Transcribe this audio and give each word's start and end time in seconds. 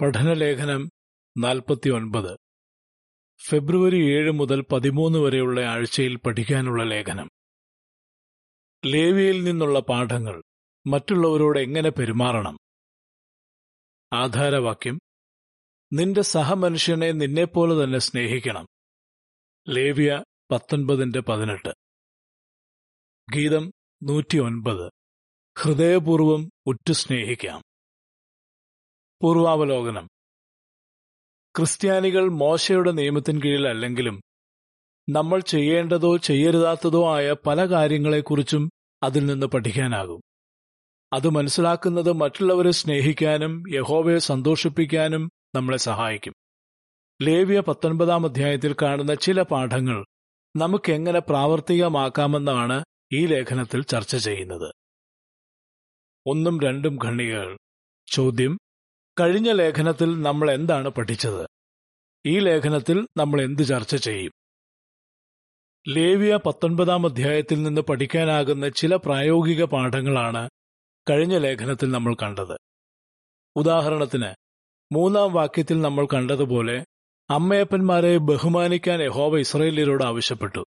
പഠനലേഖനം 0.00 0.90
നാൽപ്പത്തിയൊൻപത്. 1.38 2.38
ഫെബ്രുവരി 3.48 3.96
ഏഴ് 3.96 4.30
മുതൽ 4.30 4.60
പതിമൂന്ന് 4.60 5.18
വരെയുള്ള 5.18 5.60
ആഴ്ചയിൽ 5.60 6.16
പഠിക്കാനുള്ള 6.16 6.82
ലേഖനം. 6.82 7.30
ലേവിയിൽ 8.86 9.44
നിന്നുള്ള 9.44 9.80
പാഠങ്ങൾ 9.80 10.42
മറ്റുള്ളവരോട് 10.86 11.58
എങ്ങനെ 11.58 11.90
പെരുമാറണം? 11.90 12.58
ആധാരവാക്യം. 14.12 15.00
നിന്റെ 15.92 16.22
സഹമനുഷ്യനെ 16.22 17.12
നിന്നെപ്പോലെ 17.12 17.84
തന്നെ 17.84 17.98
സ്നേഹിക്കണം. 17.98 18.66
ലേവിയ 19.68 20.24
പത്തൊൻപതിന്റെ 20.50 21.20
പതിനെട്ട്. 21.20 21.68
ഗീതം 23.32 23.72
നൂറ്റിയൊൻപത്. 24.02 24.90
ഹൃദയപൂർവം 25.58 26.50
ഉറ്റു 26.66 26.92
സ്നേഹിക്കാം 26.92 27.69
പൂർവാവലോകനം. 29.22 30.08
ക്രിസ്ത്യാനികൾ 31.56 32.28
മോശയുടെ 32.28 32.90
നിയമത്തിന് 32.90 33.42
കീഴിലല്ലെങ്കിലും 33.42 34.22
നമ്മൾ 35.10 35.40
ചെയ്യേണ്ടതോ 35.40 36.16
ചെയ്യരുതാത്തതോ 36.16 37.14
ആയ 37.14 37.34
പല 37.46 37.64
കാര്യങ്ങളെക്കുറിച്ചും 37.64 38.70
അതിൽ 39.02 39.26
നിന്ന് 39.26 39.46
പഠിക്കാനാകും. 39.46 40.20
അത് 41.12 41.28
മനസ്സിലാക്കുന്നത് 41.28 42.12
മറ്റുള്ളവരെ 42.12 42.70
സ്നേഹിക്കാനും 42.70 43.64
യഹോവയെ 43.68 44.18
സന്തോഷിപ്പിക്കാനും 44.18 45.30
നമ്മളെ 45.54 45.76
സഹായിക്കും. 45.76 46.32
ലേവ്യ 47.22 47.60
പത്തൊൻപതാം 47.60 48.24
അധ്യായത്തിൽ 48.24 48.76
കാണുന്ന 48.82 49.14
ചില 49.14 49.42
പാഠങ്ങൾ 49.42 50.04
നമുക്കെങ്ങനെ 50.56 51.18
പ്രാവർത്തികമാക്കാമെന്നാണ് 51.18 52.84
ഈ 53.12 53.26
ലേഖനത്തിൽ 53.26 53.82
ചർച്ച 53.82 54.16
ചെയ്യുന്നത്. 54.16 54.74
ഒന്നും 56.26 56.60
രണ്ടും 56.60 56.98
ഖണ്ഡികകൾ. 57.04 57.56
ചോദ്യം 58.06 58.58
കഴിഞ്ഞ 59.20 59.52
ലേഖനത്തിൽ 59.52 60.22
നമ്മൾ 60.22 60.50
എന്താണ് 60.50 60.88
പഠിച്ചത്? 60.88 61.46
ഈ 62.26 62.38
ലേഖനത്തിൽ 62.38 63.08
നമ്മൾ 63.16 63.42
എന്ത് 63.42 63.62
ചർച്ച 63.62 63.96
ചെയ്യും? 63.96 64.32
ലേവിയ 65.88 66.38
പത്തൊൻപതാം 66.46 67.06
അധ്യായത്തിൽ 67.06 67.62
നിന്ന് 67.62 67.80
പഠിക്കാനാകുന്ന 67.80 68.68
ചില 68.68 68.96
പ്രായോഗിക 68.96 69.64
പാഠങ്ങളാണ് 69.64 70.50
കഴിഞ്ഞ 71.10 71.38
ലേഖനത്തിൽ 71.38 71.90
നമ്മൾ 71.90 72.14
കണ്ടത്. 72.14 72.56
ഉദാഹരണത്തിന് 73.56 74.30
മൂന്നാം 74.94 75.32
വാക്യത്തിൽ 75.32 75.80
നമ്മൾ 75.80 76.06
കണ്ടതുപോലെ 76.06 76.84
അമ്മയപ്പന്മാരെ 77.30 78.18
ബഹുമാനിക്കാൻ 78.18 79.02
യഹോവ 79.02 79.38
ഇസ്രയേലിയരോട് 79.38 80.04
ആവശ്യപ്പെട്ടു. 80.04 80.64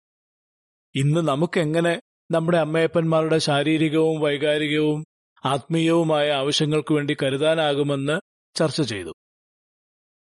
ഇന്ന് 0.95 1.21
നമുക്കെങ്ങനെ 1.27 2.01
നമ്മുടെ 2.31 2.57
അമ്മയപ്പന്മാരുടെ 2.57 3.37
ശാരീരികവും 3.37 4.21
വൈകാരികവും 4.21 4.99
ആത്മീയവുമായ 5.45 6.31
ആവശ്യങ്ങൾക്ക് 6.31 6.93
വേണ്ടി 6.93 7.17
കരുതാനാകുമെന്ന് 7.23 8.30
ചർച്ച 8.55 8.81
ചെയ്തു. 8.81 9.13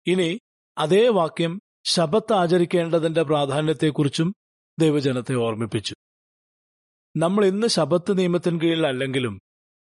ഇനി 0.06 0.40
അതേ 0.78 1.08
വാക്യം 1.08 1.60
ശബത്ത് 1.84 2.32
ആചരിക്കേണ്ടതിന്റെ 2.32 3.22
പ്രാധാന്യത്തെക്കുറിച്ചും 3.22 4.34
ദൈവജനത്തെ 4.78 5.34
ഓർമ്മിപ്പിച്ചു. 5.34 5.94
നമ്മൾ 7.16 7.44
ഇന്ന് 7.44 7.66
ശബത്ത് 7.66 8.18
നിയമത്തിന് 8.18 8.60
കീഴിലല്ലെങ്കിലും 8.60 9.40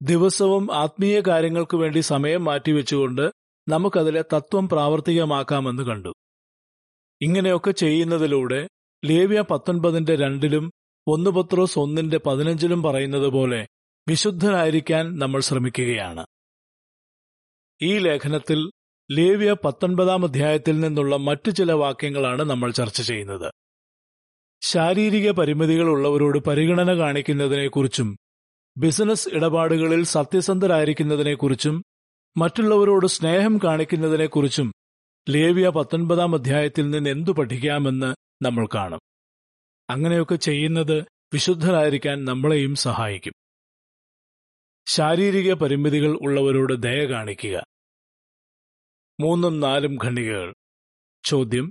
ദിവസവും 0.02 0.75
ആത്മീയ 0.75 1.20
കാര്യങ്ങൾക്ക് 1.20 1.77
വേണ്ടി 1.77 2.00
സമയം 2.00 2.44
മാറ്റിവെച്ചുകൊണ്ട് 2.44 3.33
നമുക്കതിലെ 3.69 4.25
തത്വം 4.34 4.69
പ്രാവർത്തികമാക്കാമെന്ന് 4.69 5.82
കണ്ടു. 5.82 6.12
ഇങ്ങനെയൊക്കെ 7.20 7.70
ചെയ്യുന്നതിലൂടെ 7.70 8.69
ലേവ്യ 9.05 9.41
പത്തൊൻപതിന്റെ 9.41 10.16
രണ്ടിലും 10.16 10.70
ഒന്ന് 11.06 11.30
പത്രോസ് 11.30 11.78
ഒന്നിന്റെ 11.78 12.19
പതിനഞ്ചിലും 12.19 12.82
പറയുന്നത് 12.82 13.28
പോലെ 13.28 13.69
വിശുദ്ധരായിരിക്കാൻ 14.08 15.19
നമ്മൾ 15.19 15.41
ശ്രമിക്കുകയാണ്. 15.41 16.27
ഈ 17.82 17.98
ലേഖനത്തിൽ 17.98 18.70
ലേവ്യ 19.10 19.56
പത്തൊൻപതാം 19.64 20.24
അധ്യായത്തിൽ 20.24 20.80
നിന്നുള്ള 20.80 21.16
മറ്റു 21.16 21.50
ചില 21.50 21.72
വാക്യങ്ങളാണ് 21.72 22.42
നമ്മൾ 22.42 22.70
ചർച്ച 22.70 23.02
ചെയ്യുന്നത്. 23.02 23.52
ശാരീരിക 24.62 25.30
പരിമിതികൾ 25.30 25.88
ഉള്ളവരോട് 25.88 26.38
പരിഗണന 26.38 26.98
കാണിക്കുന്നതിനെക്കുറിച്ചും 26.98 28.16
ബിസിനസ് 28.78 29.28
ഇടപാടുകളിൽ 29.32 30.04
സത്യസന്ധരായിരിക്കുന്നതിനെക്കുറിച്ചും 30.04 31.84
മറ്റുള്ളവരോട് 32.36 33.06
സ്നേഹം 33.06 33.58
കാണിക്കുന്നതിനെക്കുറിച്ചും 33.64 34.72
ലേവ്യ 35.28 35.69
പത്തൊൻപതാം 35.69 36.34
അധ്യായത്തിൽ 36.34 36.91
നിന്ന് 36.91 37.10
എന്തു 37.10 37.30
പഠിക്കാമെന്ന് 37.30 38.14
നമ്മൾ 38.44 38.69
കാണും. 38.74 39.00
അങ്ങനെയൊക്കെ 39.91 40.34
ചെയ്യുന്നത് 40.34 41.04
വിശുദ്ധരായിരിക്കാൻ 41.32 42.24
നമ്മളെയും 42.24 42.74
സഹായിക്കും. 42.74 43.32
ശാരീരിക 44.91 45.53
പരിമിതികൾ 45.53 46.19
ഉള്ളവരോട് 46.22 46.82
ദയ 46.82 47.04
കാണിക്കുക. 47.04 47.65
മൂന്നും 49.21 49.60
നാലും 49.60 49.99
ഖണ്ഡികകൾ. 50.04 50.54
ചോദ്യം. 51.25 51.71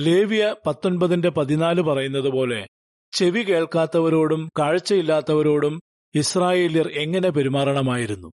ലേവിയ 0.00 0.54
പത്തൊൻപതിന്റെ 0.66 1.28
പതിനാല് 1.28 1.80
പറയുന്നത് 1.80 2.28
പോലെ 2.28 2.66
ചെവി 3.12 3.42
കേൾക്കാത്തവരോടും 3.42 4.50
കാഴ്ചയില്ലാത്തവരോടും 4.58 5.80
ഇസ്രായേല്യർ 6.14 6.88
എങ്ങനെ 6.88 7.30
പെരുമാറണമായിരുന്നു? 7.30 8.32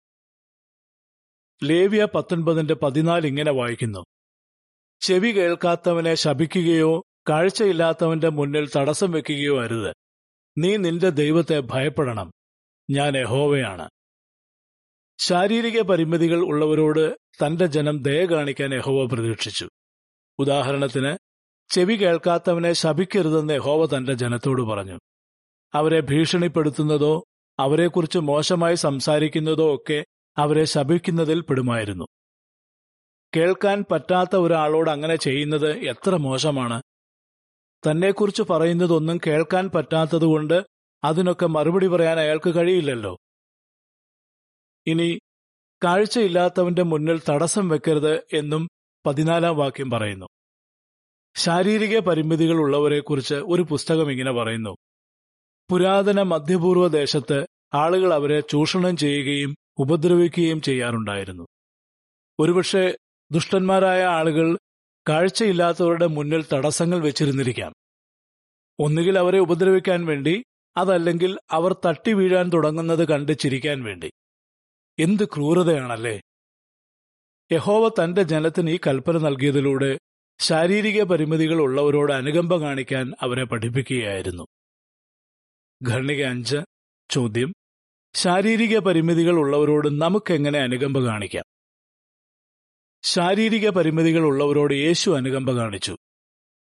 ലേവ്യ 1.64 2.08
പത്തൊൻപതിന്റെ 2.14 2.74
പതിനാല് 2.74 3.26
ഇങ്ങനെ 3.26 3.52
വായിക്കുന്നു. 3.52 4.04
ചെവി 5.00 5.32
കേൾക്കാത്തവനെ 5.32 6.14
ശപിക്കുകയോ 6.14 7.02
കാഴ്ചയില്ലാത്തവന്റെ 7.28 8.28
മുന്നിൽ 8.28 8.70
തടസ്സം 8.76 9.10
വെക്കുകയോ 9.10 9.62
അരുത്. 9.62 9.94
നീ 10.58 10.76
നിന്റെ 10.76 11.08
ദൈവത്തെ 11.08 11.60
ഭയപ്പെടണം. 11.60 12.32
ഞാൻ 12.90 13.16
യഹോവയാണ്. 13.16 13.88
ശാരീരിക 15.18 15.82
പരിമിതികൾ 15.82 16.40
ഉള്ളവരോട് 16.40 17.14
തന്റെ 17.14 17.66
ജനം 17.66 18.02
ദയ 18.02 18.24
കാണിക്കാൻ 18.24 18.74
യഹോവ 18.74 19.06
പ്രതീക്ഷിച്ചു. 19.06 19.68
ഉദാഹരണത്തിന് 20.38 21.16
ചെവി 21.68 21.94
കേൾക്കാത്തവനെ 21.94 22.72
ശപിക്കരുതെന്ന് 22.72 23.54
യഹോവ 23.54 23.96
തന്റെ 23.96 24.12
ജനത്തോട് 24.12 24.62
പറഞ്ഞു. 24.62 24.98
അവരെ 25.74 26.00
ഭീഷണിപ്പെടുത്തുന്നതോ 26.00 27.24
അവരെക്കുറിച്ച് 27.58 28.18
മോശമായി 28.18 28.74
സംസാരിക്കുന്നതോ 28.74 29.74
ഒക്കെ 29.74 30.04
അവരെ 30.38 30.64
ശപിക്കുന്നതിൽ 30.64 31.40
പെടുമായിരുന്നു. 31.40 32.04
കേൾക്കാൻ 33.36 33.84
പറ്റാത്ത 33.90 34.36
ഒരാളോട് 34.36 34.90
അങ്ങനെ 34.90 35.16
ചെയ്യുന്നത് 35.16 35.70
എത്ര 35.70 36.16
മോശമാണ്. 36.16 36.82
തന്നെക്കുറിച്ച് 37.86 38.42
പറയുന്നതൊന്നും 38.42 39.20
കേൾക്കാൻ 39.26 39.70
പറ്റാത്തതുകൊണ്ട് 39.74 40.66
അതിനൊക്കെ 41.04 41.46
മറുപടി 41.46 41.86
പറയാൻ 41.86 42.20
അയാൾക്ക് 42.20 42.54
കഴിയില്ലല്ലോ. 42.54 43.16
ഇനി 44.86 45.18
കാഴ്ചയില്ലാത്തവന്റെ 45.84 46.82
മുന്നിൽ 46.82 47.20
തടസ്സം 47.28 47.68
വെക്കരുത് 47.68 48.26
എന്നും 48.32 48.68
പതിനാലാം 49.06 49.56
വാക്യം 49.56 49.90
പറയുന്നു. 49.90 50.26
ശാരീരിക 51.36 51.98
പരിമിതികൾ 51.98 52.54
ഉള്ളവരെക്കുറിച്ച് 52.54 53.34
ഒരു 53.34 53.62
പുസ്തകം 53.62 54.10
ഇങ്ങനെ 54.10 54.32
പറയുന്നു. 54.32 54.76
പുരാതന 55.70 56.22
മധ്യപൂർവ 56.22 56.88
ദേശത്ത് 56.88 57.46
ആളുകൾ 57.74 58.14
അവരെ 58.14 58.40
ചൂഷണം 58.40 58.96
ചെയ്യുകയും 58.96 59.54
ഉപദ്രവിക്കുകയും 59.78 60.60
ചെയ്യാറുണ്ടായിരുന്നു. 60.60 61.46
ഒരുപക്ഷെ 62.40 62.98
ദുഷ്ടന്മാരായ 63.30 64.04
ആളുകൾ 64.04 64.58
കാഴ്ചയില്ലാത്തവരുടെ 65.08 66.06
മുന്നിൽ 66.06 66.44
തടസ്സങ്ങൾ 66.52 66.98
വെച്ചിരുന്നിരിക്കാം. 66.98 67.72
ഒന്നുകിൽ 68.78 69.18
അവരെ 69.18 69.38
ഉപദ്രവിക്കാൻ 69.38 70.06
വേണ്ടി 70.06 70.44
അതല്ലെങ്കിൽ 70.76 71.38
അവർ 71.50 71.76
തട്ടി 71.86 72.12
വീഴാൻ 72.12 72.50
തുടങ്ങുന്നത് 72.54 73.08
കണ്ട് 73.08 73.38
ചിരിക്കാൻ 73.38 73.82
വേണ്ടി. 73.82 74.10
എന്ത് 74.98 75.24
ക്രൂരതയാണല്ലേ? 75.24 76.20
യഹോവ 77.52 77.88
തന്റെ 77.88 78.22
ജനത്തിന് 78.22 78.70
ഈ 78.70 78.78
കൽപ്പന 78.86 79.18
നൽകിയതിലൂടെ 79.18 79.98
ശാരീരിക 80.38 81.02
പരിമിതികൾ 81.02 81.60
ഉള്ളവരോട് 81.60 82.12
അനുകമ്പ 82.12 82.56
കാണിക്കാൻ 82.56 83.12
അവരെ 83.20 83.44
പഠിപ്പിക്കുകയായിരുന്നു. 83.44 84.46
ഖണ്ണിക 85.88 86.24
അഞ്ച് 86.24 86.56
ചോദ്യം. 87.10 87.52
ശാരീരിക 88.14 88.78
പരിമിതികൾ 88.78 89.34
ഉള്ളവരോട് 89.34 90.00
നമുക്കെങ്ങനെ 90.00 90.58
അനുകമ്പ 90.58 91.00
കാണിക്കാം? 91.00 91.44
ശാരീരിക 93.02 93.70
പരിമിതികൾ 93.70 94.20
ഉള്ളവരോട് 94.20 94.74
യേശു 94.74 95.10
അനുകമ്പ 95.10 95.52
കാണിച്ചു. 95.52 95.96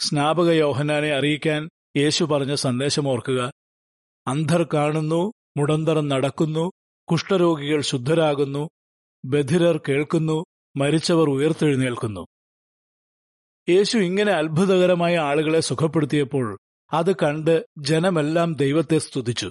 സ്നാപക 0.01 0.51
യോഹനാനെ 0.51 1.13
അറിയിക്കാൻ 1.13 1.69
യേശു 1.97 2.25
പറഞ്ഞ 2.25 2.55
സന്ദേശം 2.55 3.09
ഓർക്കുക. 3.09 3.53
അന്ധർ 4.27 4.69
കാണുന്നു 4.75 5.33
മുടന്തർ 5.57 6.01
നടക്കുന്നു 6.01 6.71
കുഷ്ഠരോഗികൾ 7.13 7.81
ശുദ്ധരാകുന്നു 7.81 8.71
ബധിരർ 9.25 9.81
കേൾക്കുന്നു 9.89 10.45
മരിച്ചവർ 10.77 11.31
ഉയർത്തെഴുന്നേൽക്കുന്നു. 11.31 12.27
യേശു 13.69 13.99
ഇങ്ങനെ 13.99 14.33
അത്ഭുതകരമായ 14.33 15.17
ആളുകളെ 15.17 15.61
സുഖപ്പെടുത്തിയപ്പോൾ 15.61 16.59
അത് 16.93 17.17
കണ്ട് 17.17 17.67
ജനമെല്ലാം 17.79 18.55
ദൈവത്തെ 18.55 18.99
സ്തുതിച്ചു. 18.99 19.51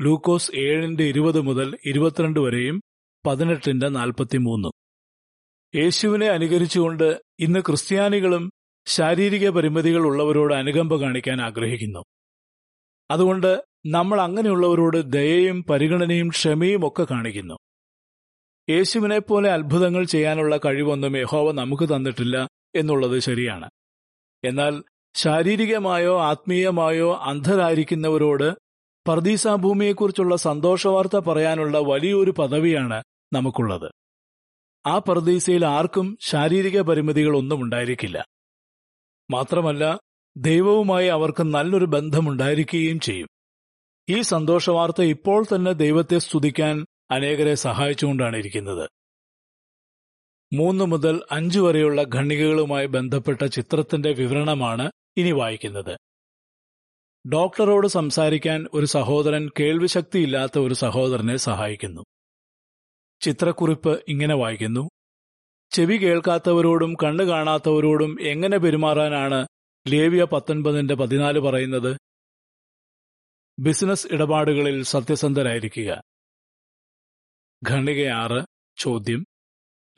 ലൂക്കോസ് 0.00 0.50
ഏഴിന്റെ 0.54 1.04
ഇരുപത് 1.04 1.40
മുതൽ 1.40 1.78
ഇരുപത്തിരണ്ട് 1.86 2.40
വരെയും 2.40 2.80
പതിനെട്ടിന്റെ 3.26 3.88
നാൽപ്പത്തിമൂന്ന്. 3.88 4.68
യേശുവിനെ 5.74 6.26
അനുകരിച്ചുകൊണ്ട് 6.26 7.20
ഇന്ന് 7.38 7.60
ക്രിസ്ത്യാനികളും 7.60 8.50
ശാരീരിക 8.86 9.48
പരിമിതികൾ 9.48 10.00
ഉള്ളവരോട് 10.00 10.54
അനുകമ്പ 10.54 10.96
കാണിക്കാൻ 10.96 11.40
ആഗ്രഹിക്കുന്നു. 11.40 12.04
അതുകൊണ്ട് 13.10 13.71
നമ്മൾ 13.86 14.20
അങ്ങനെയുള്ളവരോട് 14.20 15.12
ദയയും 15.12 15.64
പരിഗണനയും 15.70 16.28
ക്ഷമയും 16.28 16.86
ഒക്കെ 16.86 17.06
കാണിക്കുന്നു. 17.10 17.54
യേശുവിനെ 18.70 19.18
പോലെ 19.18 19.50
അത്ഭുതങ്ങൾ 19.50 20.04
ചെയ്യാനുള്ള 20.04 20.56
കഴിവൊന്നും 20.56 21.16
യഹോവ 21.16 21.52
നമുക്ക് 21.52 21.96
തന്നിട്ടില്ല 21.96 22.48
എന്നുള്ളത് 22.74 23.18
ശരിയാണ്. 23.18 23.70
എന്നാൽ 24.44 24.82
ശാരീരികമായോ 25.14 26.20
ആത്മീയമായോ 26.20 27.14
അന്ധരായിരിക്കുന്നവരോട് 27.14 28.56
പർദീസ 29.08 29.48
ഭൂമിയെക്കുറിച്ചുള്ള 29.48 30.36
സന്തോഷവാർത്ത 30.36 31.16
പറയാനുള്ള 31.16 31.78
വലിയൊരു 31.78 32.30
പദവിയാണ് 32.30 33.02
നമുക്കുള്ളത്. 33.32 33.90
ആ 34.86 34.98
പർദീസയിൽ 34.98 35.66
ആർക്കും 35.66 36.18
ശാരീരിക 36.20 36.80
പരിമിതികളൊന്നും 36.80 37.62
ഉണ്ടായിരിക്കില്ല. 37.62 38.26
മാത്രമല്ല 39.30 39.98
ദൈവവുമായി 40.36 41.08
അവർക്ക് 41.08 41.42
നല്ലൊരു 41.42 41.84
ബന്ധമുണ്ടായിരിക്കുകയും 41.84 43.00
ചെയ്യും. 43.00 43.28
ഈ 44.08 44.20
സന്തോഷവാർത്ത 44.20 45.02
ഇപ്പോൾ 45.02 45.44
തന്നെ 45.44 45.72
ദൈവത്തെ 45.72 46.18
സ്തുതിക്കാൻ 46.18 46.86
അനേകരെ 47.10 47.54
സഹായിച്ചുകൊണ്ടാണ് 47.54 48.36
ഇരിക്കുന്നത്. 48.36 48.90
മൂന്ന് 50.54 50.84
മുതൽ 50.84 51.20
അഞ്ചു 51.30 51.60
വരെയുള്ള 51.60 52.02
ഖണ്ണികകളുമായി 52.02 52.86
ബന്ധപ്പെട്ട 52.86 53.44
ചിത്രത്തിന്റെ 53.44 54.12
വിവരണമാണ് 54.12 54.90
ഇനി 55.16 55.30
വായിക്കുന്നത്. 55.30 55.98
ഡോക്ടറോട് 57.32 57.86
സംസാരിക്കാൻ 57.86 58.66
ഒരു 58.74 58.86
സഹോദരൻ 58.86 59.50
കേൾവിശക്തിയില്ലാത്ത 59.60 60.58
ഒരു 60.58 60.74
സഹോദരനെ 60.74 61.36
സഹായിക്കുന്നു. 61.36 62.02
ചിത്രക്കുറിപ്പ് 63.20 64.02
ഇങ്ങനെ 64.08 64.34
വായിക്കുന്നു. 64.34 64.88
ചെവി 65.70 65.96
കേൾക്കാത്തവരോടും 65.96 66.94
കണ്ണു 66.94 67.24
കാണാത്തവരോടും 67.24 68.16
എങ്ങനെ 68.20 68.58
പെരുമാറാനാണ് 68.58 69.46
ലേവിയ 69.88 70.24
പത്തൊൻപതിന്റെ 70.24 70.94
പതിനാല് 70.94 71.38
പറയുന്നത്? 71.38 71.96
ബിസിനസ് 73.58 74.06
ഇടപാടുകളിൽ 74.12 74.82
സത്യസന്ധരായിരിക്കുക. 74.82 76.02
ഖണ്ഡികയാറ് 77.70 78.44
ചോദ്യം. 78.76 79.24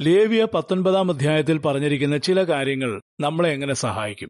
ലേവിയ 0.00 0.46
പത്തൊൻപതാം 0.54 1.10
അധ്യായത്തിൽ 1.10 1.58
പറഞ്ഞിരിക്കുന്ന 1.58 2.16
ചില 2.16 2.42
കാര്യങ്ങൾ 2.42 3.00
നമ്മളെ 3.20 3.50
എങ്ങനെ 3.50 3.74
സഹായിക്കും? 3.74 4.28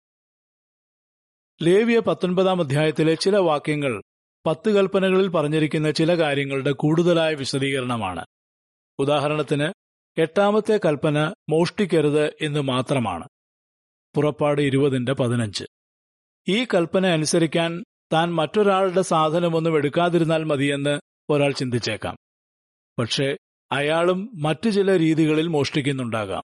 ലേവിയ 1.62 2.00
പത്തൊൻപതാം 2.00 2.61
അധ്യായത്തിലെ 2.61 3.15
ചില 3.15 3.37
വാക്യങ്ങൾ 3.37 4.03
പത്ത് 4.47 4.71
കൽപ്പനകളിൽ 4.71 5.29
പറഞ്ഞിരിക്കുന്ന 5.29 5.91
ചില 5.91 6.19
കാര്യങ്ങളുടെ 6.19 6.71
കൂടുതലായ 6.71 7.35
വിശദീകരണമാണ്. 7.35 8.25
ഉദാഹരണത്തിന് 8.99 9.73
എട്ടാമത്തെ 10.21 10.81
കൽപ്പന 10.85 11.35
മോഷ്ടിക്കരുത് 11.49 12.26
എന്ന് 12.41 12.61
മാത്രമാണ്. 12.61 13.29
പുറപ്പാട് 14.15 14.61
ഇരുപതിന്റെ 14.61 15.12
പതിനഞ്ച്. 15.12 15.65
ഈ 16.49 16.65
കൽപ്പന 16.65 17.06
അനുസരിക്കാൻ 17.06 17.85
താൻ 18.12 18.35
മറ്റൊരാളുടെ 18.35 19.03
സാധനമൊന്നും 19.03 19.77
എടുക്കാതിരുന്നാൽ 19.77 20.45
മതിയെന്ന് 20.45 21.01
ഒരാൾ 21.31 21.53
ചിന്തിച്ചേക്കാം. 21.53 22.17
പക്ഷേ 22.99 23.37
അയാളും 23.73 24.31
മറ്റു 24.35 24.71
ചില 24.71 24.99
രീതികളിൽ 24.99 25.49
മോഷ്ടിക്കുന്നുണ്ടാകാം. 25.49 26.43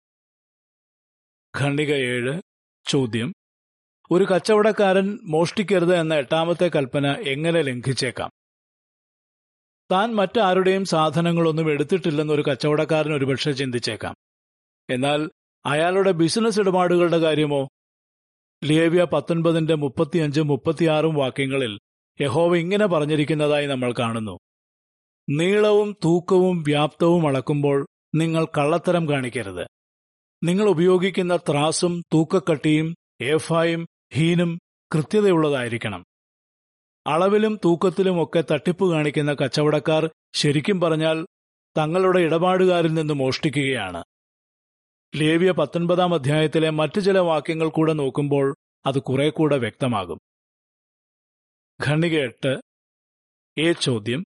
ഖണ്ഡിക 1.60 1.94
ഏഴ് 1.94 2.40
ചോദ്യം. 2.86 3.32
ഒരു 4.10 4.24
കച്ചവടക്കാരൻ 4.24 5.18
മോഷ്ടിക്കരുത് 5.22 5.96
എന്ന 5.96 6.14
എട്ടാമത്തെ 6.14 6.70
കൽപ്പന 6.76 7.06
എങ്ങനെ 7.06 7.62
ലംഘിച്ചേക്കാം? 7.62 8.30
താൻ 9.92 10.14
മറ്റാരുടെയും 10.14 10.84
സാധനങ്ങളൊന്നും 10.84 11.70
എടുത്തിട്ടില്ലെന്ന് 11.70 12.34
ഒരു 12.34 12.42
കച്ചവടക്കാരൻ 12.42 13.16
ഒരുപക്ഷെ 13.16 13.52
ചിന്തിച്ചേക്കാം. 13.52 14.14
എന്നാൽ 14.90 15.30
അയാളുടെ 15.66 16.10
ബിസിനസ് 16.10 16.60
ഇടപാടുകളുടെ 16.60 17.18
കാര്യമോ 17.18 17.68
ലേവ്യ 18.64 19.04
പത്തൊൻപതിന്റെ 19.04 19.74
മുപ്പത്തിയഞ്ചും 19.74 20.46
മുപ്പത്തിയാറും 20.46 21.14
വാക്യങ്ങളിൽ 21.14 21.78
യഹോവ 22.20 22.56
ഇങ്ങനെ 22.56 22.86
പറഞ്ഞിരിക്കുന്നതായി 22.86 23.66
നമ്മൾ 23.66 23.94
കാണുന്നു. 23.98 24.38
നീളവും 25.30 25.96
തൂക്കവും 26.04 26.62
വ്യാപ്തവും 26.62 27.28
അളക്കുമ്പോൾ 27.28 27.86
നിങ്ങൾ 28.14 28.44
കള്ളത്തരം 28.44 29.08
കാണിക്കരുത്. 29.08 29.66
നിങ്ങൾ 30.44 30.68
ഉപയോഗിക്കുന്ന 30.68 31.36
ത്രാസും 31.36 32.02
തൂക്കക്കട്ടിയും 32.14 32.94
ഏഫായും 33.22 33.86
ഹീനും 34.14 34.58
കൃത്യതയുള്ളതായിരിക്കണം. 34.94 36.04
അളവിലും 37.06 37.58
തൂക്കത്തിലും 37.64 38.22
ഒക്കെ 38.22 38.44
തട്ടിപ്പ് 38.50 38.92
കാണിക്കുന്ന 38.92 39.34
കച്ചവടക്കാർ 39.34 40.10
ശരിക്കും 40.34 40.80
പറഞ്ഞാൽ 40.80 41.26
തങ്ങളുടെ 41.78 42.18
ഇടപാടുകാരിൽ 42.18 42.94
നിന്ന് 42.94 43.14
മോഷ്ടിക്കുകയാണ്. 43.14 44.04
ലേവ്യ 45.14 45.52
പത്തൊൻപതാം 45.52 46.14
അധ്യായത്തിലെ 46.14 46.70
മറ്റു 46.70 47.00
ചില 47.00 47.18
വാക്യങ്ങൾ 47.18 47.68
കൂടെ 47.68 47.92
നോക്കുമ്പോൾ 47.92 48.54
അത് 48.86 48.98
കുറെ 48.98 49.30
കൂടെ 49.30 49.58
വ്യക്തമാകും. 49.58 50.18
ഖണ്ണിക 51.86 52.20
എട്ട് 52.20 52.60
എ 53.58 53.72
ചോദ്യം. 53.72 54.24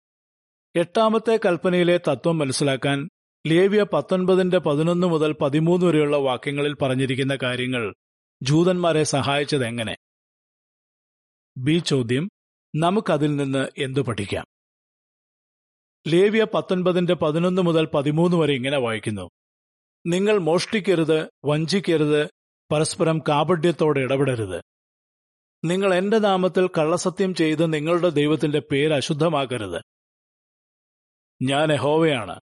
എട്ടാമത്തെ 0.77 1.41
കൽപ്പനയിലെ 1.45 1.97
തത്വം 1.97 2.39
മനസ്സിലാക്കാൻ 2.39 3.09
ലേവ്യ 3.47 3.87
പത്തൊൻപതിന്റെ 3.93 4.59
പതിനൊന്ന് 4.59 5.07
മുതൽ 5.07 5.33
പതിമൂന്ന് 5.33 5.87
വരെയുള്ള 5.87 6.17
വാക്യങ്ങളിൽ 6.17 6.75
പറഞ്ഞിരിക്കുന്ന 6.75 7.39
കാര്യങ്ങൾ 7.43 7.95
ജൂതന്മാരെ 8.43 9.03
സഹായിച്ചത് 9.03 9.67
എങ്ങനെ? 9.67 9.97
ബി 11.59 11.79
ചോദ്യം. 11.79 12.29
നമുക്കതിൽ 12.77 13.37
നിന്ന് 13.37 13.69
എന്തു 13.79 14.01
പഠിക്കാം? 14.01 14.45
ലേവ്യ 16.09 16.47
പത്തൊൻപതിന്റെ 16.55 17.15
പതിനൊന്ന് 17.15 17.63
മുതൽ 17.63 17.87
പതിമൂന്ന് 17.87 18.37
വരെ 18.37 18.55
ഇങ്ങനെ 18.55 18.79
വായിക്കുന്നു. 18.79 19.31
നിങ്ങൾ 20.07 20.39
മോഷ്ടിക്കരുത് 20.39 21.31
വഞ്ചിക്കരുത് 21.45 22.31
പരസ്പരം 22.73 23.19
കാപഢ്യത്തോടെ 23.29 24.01
ഇടപെടരുത്. 24.01 24.63
നിങ്ങൾ 25.65 25.95
എന്റെ 25.95 26.19
നാമത്തിൽ 26.19 26.67
കള്ളസത്യം 26.67 27.35
ചെയ്ത് 27.35 27.75
നിങ്ങളുടെ 27.75 28.09
ദൈവത്തിന്റെ 28.09 28.59
പേര് 28.59 28.93
അശുദ്ധമാക്കരുത്. 28.93 29.83
ഞാൻ 31.43 31.73
എഹോവയാണ് 31.73 32.41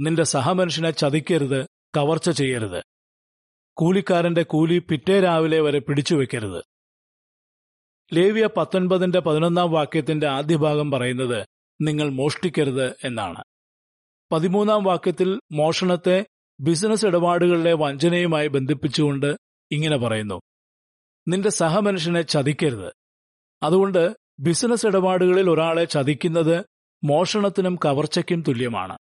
നിന്റെ 0.00 0.22
സഹമനുഷ്യനെ 0.22 0.90
ചതിക്കരുത് 0.90 1.64
കവർച്ച 1.96 2.30
ചെയ്യരുത്. 2.30 2.82
കൂലിക്കാരന്റെ 3.76 4.42
കൂലി 4.42 4.78
പിറ്റേ 4.78 5.20
രാവിലെ 5.20 5.60
വരെ 5.60 5.78
പിടിച്ചുവെക്കരുത് 5.78 6.64
ലേവ്യ 8.14 8.48
പത്തൊൻപതിന്റെ 8.56 9.20
പതിനൊന്നാം 9.20 9.72
വാക്യത്തിന്റെ 9.72 10.26
ആദ്യ 10.26 10.56
ഭാഗം 10.56 10.90
പറയുന്നത് 10.90 11.46
നിങ്ങൾ 11.80 12.08
മോഷ്ടിക്കരുത് 12.08 12.96
എന്നാണ്. 13.04 13.44
പതിമൂന്നാം 14.32 14.84
വാക്യത്തിൽ 14.84 15.40
മോഷണത്തെ 15.52 16.26
ബിസിനസ് 16.60 17.06
ഇടപാടുകളിലെ 17.06 17.72
വഞ്ചനയുമായി 17.72 18.48
ബന്ധിപ്പിച്ചുകൊണ്ട് 18.48 19.36
ഇങ്ങനെ 19.70 19.96
പറയുന്നു. 19.96 20.40
നിന്റെ 21.28 21.48
സഹമനുഷ്യനെ 21.48 22.22
ചതിക്കരുത്. 22.22 22.92
അതുകൊണ്ട് 23.62 24.16
ബിസിനസ് 24.40 24.86
ഇടപാടുകളിൽ 24.86 25.50
ഒരാളെ 25.50 25.84
ചതിക്കുന്നത് 25.84 26.64
മോഷണത്തിനും 27.04 27.78
കവർച്ചയ്ക്കും 27.84 28.44
തുല്യമാണ്. 28.48 28.98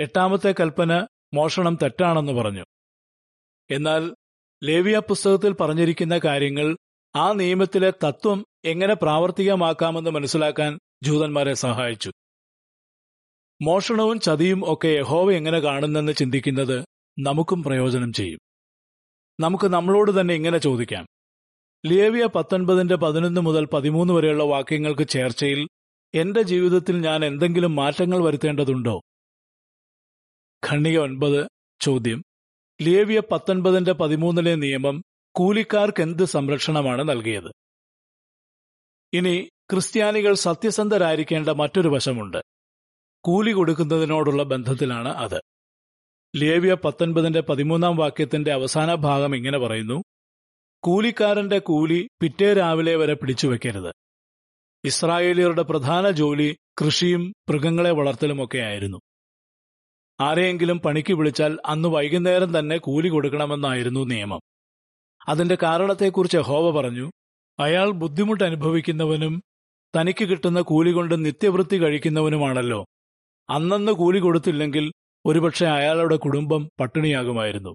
എട്ടാമത്തെ 0.00 0.54
കൽപ്പന 0.60 1.06
മോഷണം 1.34 1.78
തെറ്റാണെന്ന് 1.82 2.32
പറഞ്ഞു. 2.32 2.64
എന്നാൽ 3.70 4.14
ലേവിയ 4.64 4.98
പുസ്തകത്തിൽ 4.98 5.52
പറഞ്ഞിരിക്കുന്ന 5.52 6.20
കാര്യങ്ങൾ 6.24 6.76
ആ 7.16 7.32
നിയമത്തിലെ 7.32 7.90
തത്വം 7.90 8.46
എങ്ങനെ 8.64 8.94
പ്രാവർത്തികമാക്കാമെന്ന് 8.94 10.10
മനസ്സിലാക്കാൻ 10.10 10.78
ജൂതന്മാരെ 11.02 11.54
സഹായിച്ചു. 11.54 12.12
മോഷണവും 13.62 14.20
ചതിയും 14.20 14.62
ഒക്കെ 14.64 14.88
യഹോവ 14.88 15.32
എങ്ങനെ 15.32 15.60
കാണുന്നെന്ന് 15.60 16.12
ചിന്തിക്കുന്നത് 16.12 16.84
നമുക്കും 17.18 17.62
പ്രയോജനം 17.62 18.12
ചെയ്യും. 18.12 18.40
നമുക്ക് 19.40 19.64
നമ്മളോട് 19.64 20.20
തന്നെ 20.20 20.34
ഇങ്ങനെ 20.34 20.58
ചോദിക്കാം. 20.58 21.06
ലേവിയ 21.86 22.26
പത്തൊൻപതിന്റെ 22.26 22.96
പതിനൊന്ന് 22.96 23.40
മുതൽ 23.40 23.64
പതിമൂന്ന് 23.64 24.14
വരെയുള്ള 24.14 24.44
വാക്യങ്ങൾക്ക് 24.44 25.08
ചേർച്ചയിൽ 25.08 25.68
എന്റെ 26.14 26.42
ജീവിതത്തിൽ 26.42 27.00
ഞാൻ 27.00 27.24
എന്തെങ്കിലും 27.24 27.76
മാറ്റങ്ങൾ 27.76 28.24
വരുത്തേണ്ടതുണ്ടോ? 28.24 29.00
ഖണ്ണിക 30.66 30.98
ഒൻപത് 30.98 31.46
ചോദ്യം. 31.80 32.22
ലേവിയ 32.82 33.22
പത്തൊൻപതിന്റെ 33.32 33.92
പതിമൂന്നിലെ 33.92 34.54
നിയമം 34.54 35.02
കൂലിക്കാർക്ക് 35.34 36.02
എന്ത് 36.02 36.24
സംരക്ഷണമാണ് 36.24 37.08
നൽകിയത്? 37.08 37.52
ഇനി 39.12 39.48
ക്രിസ്ത്യാനികൾ 39.70 40.34
സത്യസന്ധരായിരിക്കേണ്ട 40.34 41.48
മറ്റൊരു 41.48 41.88
വശമുണ്ട്. 41.88 42.51
കൂലി 43.24 43.52
കൊടുക്കുന്നതിനോടുള്ള 43.52 44.42
ബന്ധത്തിലാണ് 44.42 45.08
അത്. 45.08 45.40
ലേവ്യ 46.36 46.74
പത്തൊൻപതിന്റെ 46.74 47.40
പതിമൂന്നാം 47.40 47.96
വാക്യത്തിന്റെ 47.96 48.52
അവസാന 48.52 48.94
ഭാഗം 48.94 49.36
ഇങ്ങനെ 49.36 49.58
പറയുന്നു 49.58 50.02
കൂലിക്കാരന്റെ 50.82 51.58
കൂലി 51.58 52.08
പിറ്റേ 52.20 52.52
രാവിലെ 52.52 52.96
വരെ 52.96 53.14
പിടിച്ചുവെക്കരുത് 53.14 53.92
ഇസ്രായേലിയരുടെ 54.84 55.62
പ്രധാന 55.62 56.10
ജോലി 56.10 56.56
കൃഷിയും 56.80 57.32
മൃഗങ്ങളെ 57.48 57.90
വളർത്തലുമൊക്കെയായിരുന്നു 57.90 59.00
ആരെയെങ്കിലും 60.20 60.78
പണിക്ക് 60.78 61.12
വിളിച്ചാൽ 61.12 61.58
അന്ന് 61.66 61.88
വൈകുന്നേരം 61.88 62.58
തന്നെ 62.58 62.76
കൂലി 62.76 63.08
കൊടുക്കണമെന്നായിരുന്നു 63.08 64.00
നിയമം. 64.00 64.40
അതിന്റെ 65.28 65.56
കാരണത്തെക്കുറിച്ച് 65.62 66.38
ഹോവ 66.38 66.70
പറഞ്ഞു 66.70 67.10
അയാൾ 67.60 67.90
ബുദ്ധിമുട്ട് 67.90 68.44
അനുഭവിക്കുന്നവനും 68.44 69.42
തനിക്ക് 70.00 70.24
കിട്ടുന്ന 70.24 70.60
കൂലി 70.60 70.90
കൊണ്ട് 70.90 71.24
നിത്യവൃത്തി 71.24 71.76
കഴിക്കുന്നവനുമാണല്ലോ. 71.76 72.84
അന്നന്ന് 73.50 73.92
കൂലി 73.92 74.18
കൊടുത്തില്ലെങ്കിൽ 74.18 74.92
ഒരുപക്ഷെ 75.26 75.66
അയാളുടെ 75.66 76.16
കുടുംബം 76.16 76.68
പട്ടിണിയാകുമായിരുന്നു. 76.80 77.74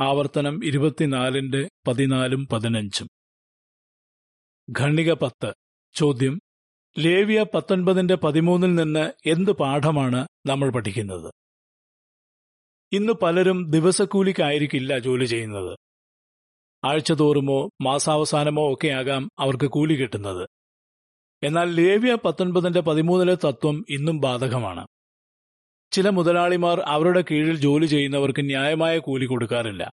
ആവർത്തനം 0.00 0.64
ഇരുപത്തിനാലിന്റെ 0.64 1.68
പതിനാലും 1.86 2.46
പതിനഞ്ചും. 2.46 3.08
ഖണ്ണിക 4.80 5.12
പത്ത്. 5.12 5.52
ചോദ്യം. 5.94 6.40
ലേവിയ 6.98 7.44
പത്തൊൻപതിന്റെ 7.54 8.14
പതിമൂന്നിൽ 8.14 8.74
നിന്ന് 8.74 9.12
എന്ത് 9.26 9.50
പാഠമാണ് 9.50 10.28
നമ്മൾ 10.46 10.70
പഠിക്കുന്നത്? 10.70 11.32
ഇന്ന് 12.92 13.12
പലരും 13.12 13.70
ദിവസക്കൂലിക്കായിരിക്കില്ല 13.70 14.98
ജോലി 14.98 15.24
ചെയ്യുന്നത്. 15.24 15.78
ആഴ്ചതോറുമോ 16.84 17.70
മാസാവസാനമോ 17.82 18.72
ഒക്കെയാകാം 18.72 19.30
അവർക്ക് 19.38 19.66
കൂലി 19.66 19.94
കിട്ടുന്നത്. 19.94 20.48
എന്നാൽ 21.42 21.74
ലേവ്യ 21.74 22.18
പത്തൊൻപതിന്റെ 22.24 22.80
പതിമൂന്നിലെ 22.80 23.34
തത്വം 23.34 23.84
ഇന്നും 23.90 24.20
ബാധകമാണ്. 24.20 24.86
ചില 25.92 26.08
മുതലാളിമാർ 26.08 26.80
അവരുടെ 26.80 27.24
കീഴിൽ 27.30 27.56
ജോലി 27.56 27.86
ചെയ്യുന്നവർക്ക് 27.86 28.46
ന്യായമായ 28.46 28.98
കൂലി 28.98 29.26
കൊടുക്കാറില്ല. 29.26 29.90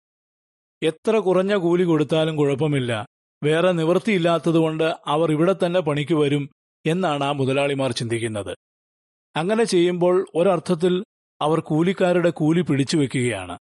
എത്ര 0.84 1.18
കുറഞ്ഞ 1.18 1.56
കൂലി 1.56 1.84
കൊടുത്താലും 1.84 2.36
കുഴപ്പമില്ല. 2.36 3.06
വേറെ 3.44 3.72
നിവൃത്തിയില്ലാത്തതുകൊണ്ട് 3.72 4.96
അവർ 5.06 5.32
ഇവിടെ 5.32 5.56
തന്നെ 5.66 5.80
പണിക്ക് 5.80 6.14
വരും 6.14 6.50
എന്നാണ് 6.88 7.24
ആ 7.24 7.32
മുതലാളിമാർ 7.32 7.92
ചിന്തിക്കുന്നത്. 7.92 8.56
അങ്ങനെ 9.36 9.64
ചെയ്യുമ്പോൾ 9.64 10.26
ഒരർത്ഥത്തിൽ 10.36 11.04
അവർ 11.42 11.60
കൂലിക്കാരുടെ 11.60 12.30
കൂലി 12.30 12.62
പിടിച്ചു 12.62 12.98
വെക്കുകയാണ്. 12.98 13.58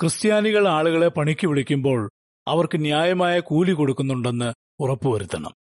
ക്രിസ്ത്യാനികൾ 0.00 0.68
ആളുകളെ 0.68 1.08
പണിക്ക് 1.08 1.46
വിളിക്കുമ്പോൾ 1.46 2.10
അവർക്ക് 2.48 2.80
ന്യായമായ 2.80 3.40
കൂലി 3.40 3.72
കൊടുക്കുന്നുണ്ടെന്ന് 3.72 4.52
ഉറപ്പുവരുത്തണം. 4.80 5.52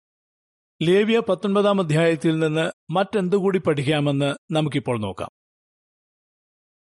ലേവ്യ 0.82 1.20
പത്തൊൻപതാം 1.20 1.82
അധ്യായത്തിൽ 1.82 2.40
നിന്ന് 2.40 2.72
മറ്റെന്തുകൂടി 2.92 3.58
പഠിക്കാമെന്ന് 3.58 4.36
നമുക്കിപ്പോൾ 4.52 5.00
നോക്കാം. 5.00 5.30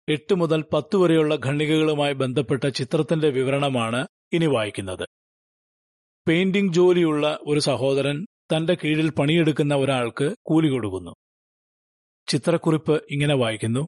എട്ട് 0.09 0.35
മുതൽ 0.35 0.65
പത്ത് 0.73 0.97
വരെയുള്ള 0.97 1.39
ഖണ്ഡികകളുമായി 1.47 2.13
ബന്ധപ്പെട്ട 2.13 2.69
ചിത്രത്തിന്റെ 2.69 3.29
വിവരണമാണ് 3.29 4.07
ഇനി 4.33 4.47
വായിക്കുന്നത്. 4.47 5.09
പെയിന്റിംഗ് 6.29 6.73
ജോലിയുള്ള 6.73 7.39
ഒരു 7.43 7.61
സഹോദരൻ 7.61 8.25
തന്റെ 8.25 8.75
കീഴിൽ 8.75 9.11
പണിയെടുക്കുന്ന 9.11 9.75
ഒരാൾക്ക് 9.75 10.37
കൂലി 10.47 10.69
കൊടുക്കുന്നു. 10.69 11.11
ചിത്രക്കുറിപ്പ് 12.29 13.05
ഇങ്ങനെ 13.11 13.35
വായിക്കുന്നു. 13.35 13.87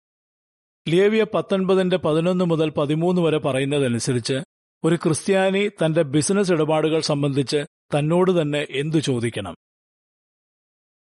ലേവിയ 0.89 1.27
പത്തൊൻപതിന്റെ 1.35 1.97
പതിനൊന്ന് 1.97 2.45
മുതൽ 2.45 2.71
പതിമൂന്ന് 2.71 3.23
വരെ 3.23 3.39
പറയുന്നതനുസരിച്ച് 3.39 4.35
ഒരു 4.85 4.97
ക്രിസ്ത്യാനി 4.97 5.69
തന്റെ 5.69 6.03
ബിസിനസ് 6.03 6.53
ഇടപാടുകൾ 6.53 7.01
സംബന്ധിച്ച് 7.01 7.67
തന്നോട് 7.99 8.43
തന്നെ 8.43 8.67
എന്തു 8.71 8.99
ചോദിക്കണം? 8.99 9.55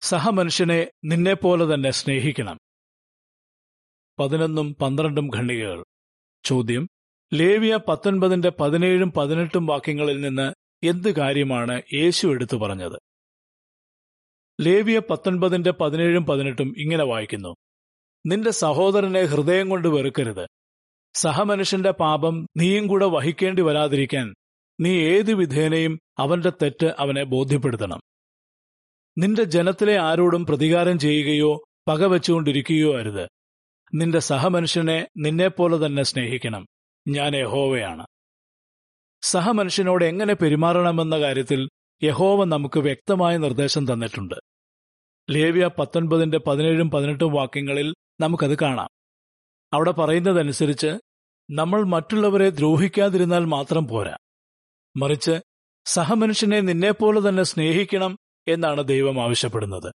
സഹമനുഷ്യനെ 0.05 0.91
നിന്നെപ്പോലെ 1.05 1.75
തന്നെ 1.75 1.91
സ്നേഹിക്കണം. 1.91 2.59
പതിനൊന്നും 4.19 4.75
പന്ത്രണ്ടും 4.75 5.31
ഖണ്ഡികകൾ. 5.37 5.85
ചോദ്യം 6.45 6.89
ലേവിയ 7.35 7.79
പത്തൊൻപതിന്റെ 7.89 8.53
പതിനേഴും 8.61 9.13
പതിനെട്ടും 9.13 9.67
വാക്യങ്ങളിൽ 9.67 10.21
നിന്ന് 10.21 10.55
എന്ത് 10.87 11.17
കാര്യമാണ് 11.17 11.83
യേശു 11.95 12.27
എടുത്തു 12.27 12.57
പറഞ്ഞത്? 12.57 12.99
ലേവിയ 14.61 14.99
പത്തൊൻപതിന്റെ 14.99 15.71
പതിനേഴും 15.71 16.27
പതിനെട്ടും 16.27 16.75
ഇങ്ങനെ 16.79 17.05
വായിക്കുന്നു. 17.05 17.57
നിന്റെ 18.27 18.51
സഹോദരനെ 18.51 19.23
ഹൃദയം 19.23 19.69
കൊണ്ട് 19.69 19.89
വെറുക്കരുത്. 19.89 20.47
സഹമനുഷ്യന്റെ 21.15 21.91
പാപം 21.91 22.47
നീയും 22.57 22.87
കൂടെ 22.87 23.07
വഹിക്കേണ്ടി 23.07 23.63
വരാതിരിക്കാൻ 23.63 24.35
നീ 24.81 24.91
ഏതു 24.91 25.33
വിധേനയും 25.33 25.99
അവന്റെ 26.19 26.51
തെറ്റ് 26.51 26.95
അവനെ 26.99 27.25
ബോധ്യപ്പെടുത്തണം. 27.25 28.01
നിന്റെ 29.19 29.45
ജനത്തിലെ 29.45 29.99
ആരോടും 29.99 30.47
പ്രതികാരം 30.47 30.99
ചെയ്യുകയോ 30.99 31.65
പകവച്ചുകൊണ്ടിരിക്കുകയോ 31.89 32.99
അരുത്. 32.99 33.29
നിന്റെ 33.95 34.19
സഹമനുഷ്യനെ 34.19 35.09
നിന്നെപ്പോലെ 35.17 35.87
തന്നെ 35.87 36.03
സ്നേഹിക്കണം. 36.03 36.67
ഞാൻ 37.09 37.37
യഹോവയാണ്. 37.37 38.07
സഹമനുഷ്യനോട് 39.23 40.05
എങ്ങനെ 40.05 40.35
പെരുമാറണമെന്ന 40.35 41.21
കാര്യത്തിൽ 41.21 41.69
യഹോവ 42.03 42.45
നമുക്ക് 42.45 42.81
വ്യക്തമായ 42.81 43.37
നിർദ്ദേശം 43.37 43.93
തന്നിട്ടുണ്ട്. 43.93 44.35
ലേവ്യ 45.31 45.71
പത്തൊൻപതിന്റെ 45.79 46.39
പതിനേഴും 46.39 46.91
പതിനെട്ടും 46.91 47.33
വാക്യങ്ങളിൽ 47.33 47.95
നമുക്കത് 48.21 48.59
കാണാം. 48.63 48.89
അവിടെ 49.73 49.91
പറയുന്നതനുസരിച്ച് 49.91 50.99
നമ്മൾ 51.51 51.83
മറ്റുള്ളവരെ 51.83 52.51
ദ്രോഹിക്കാതിരുന്നാൽ 52.51 53.45
മാത്രം 53.45 53.89
പോരാ. 53.89 54.17
മറിച്ച് 54.97 55.41
സഹമനുഷ്യനെ 55.85 56.61
നിന്നെപ്പോലെ 56.61 57.29
തന്നെ 57.29 57.43
സ്നേഹിക്കണം 57.43 58.17
എന്നാണ് 58.49 58.85
ദൈവം 58.85 59.23
ആവശ്യപ്പെടുന്നത്. 59.23 59.93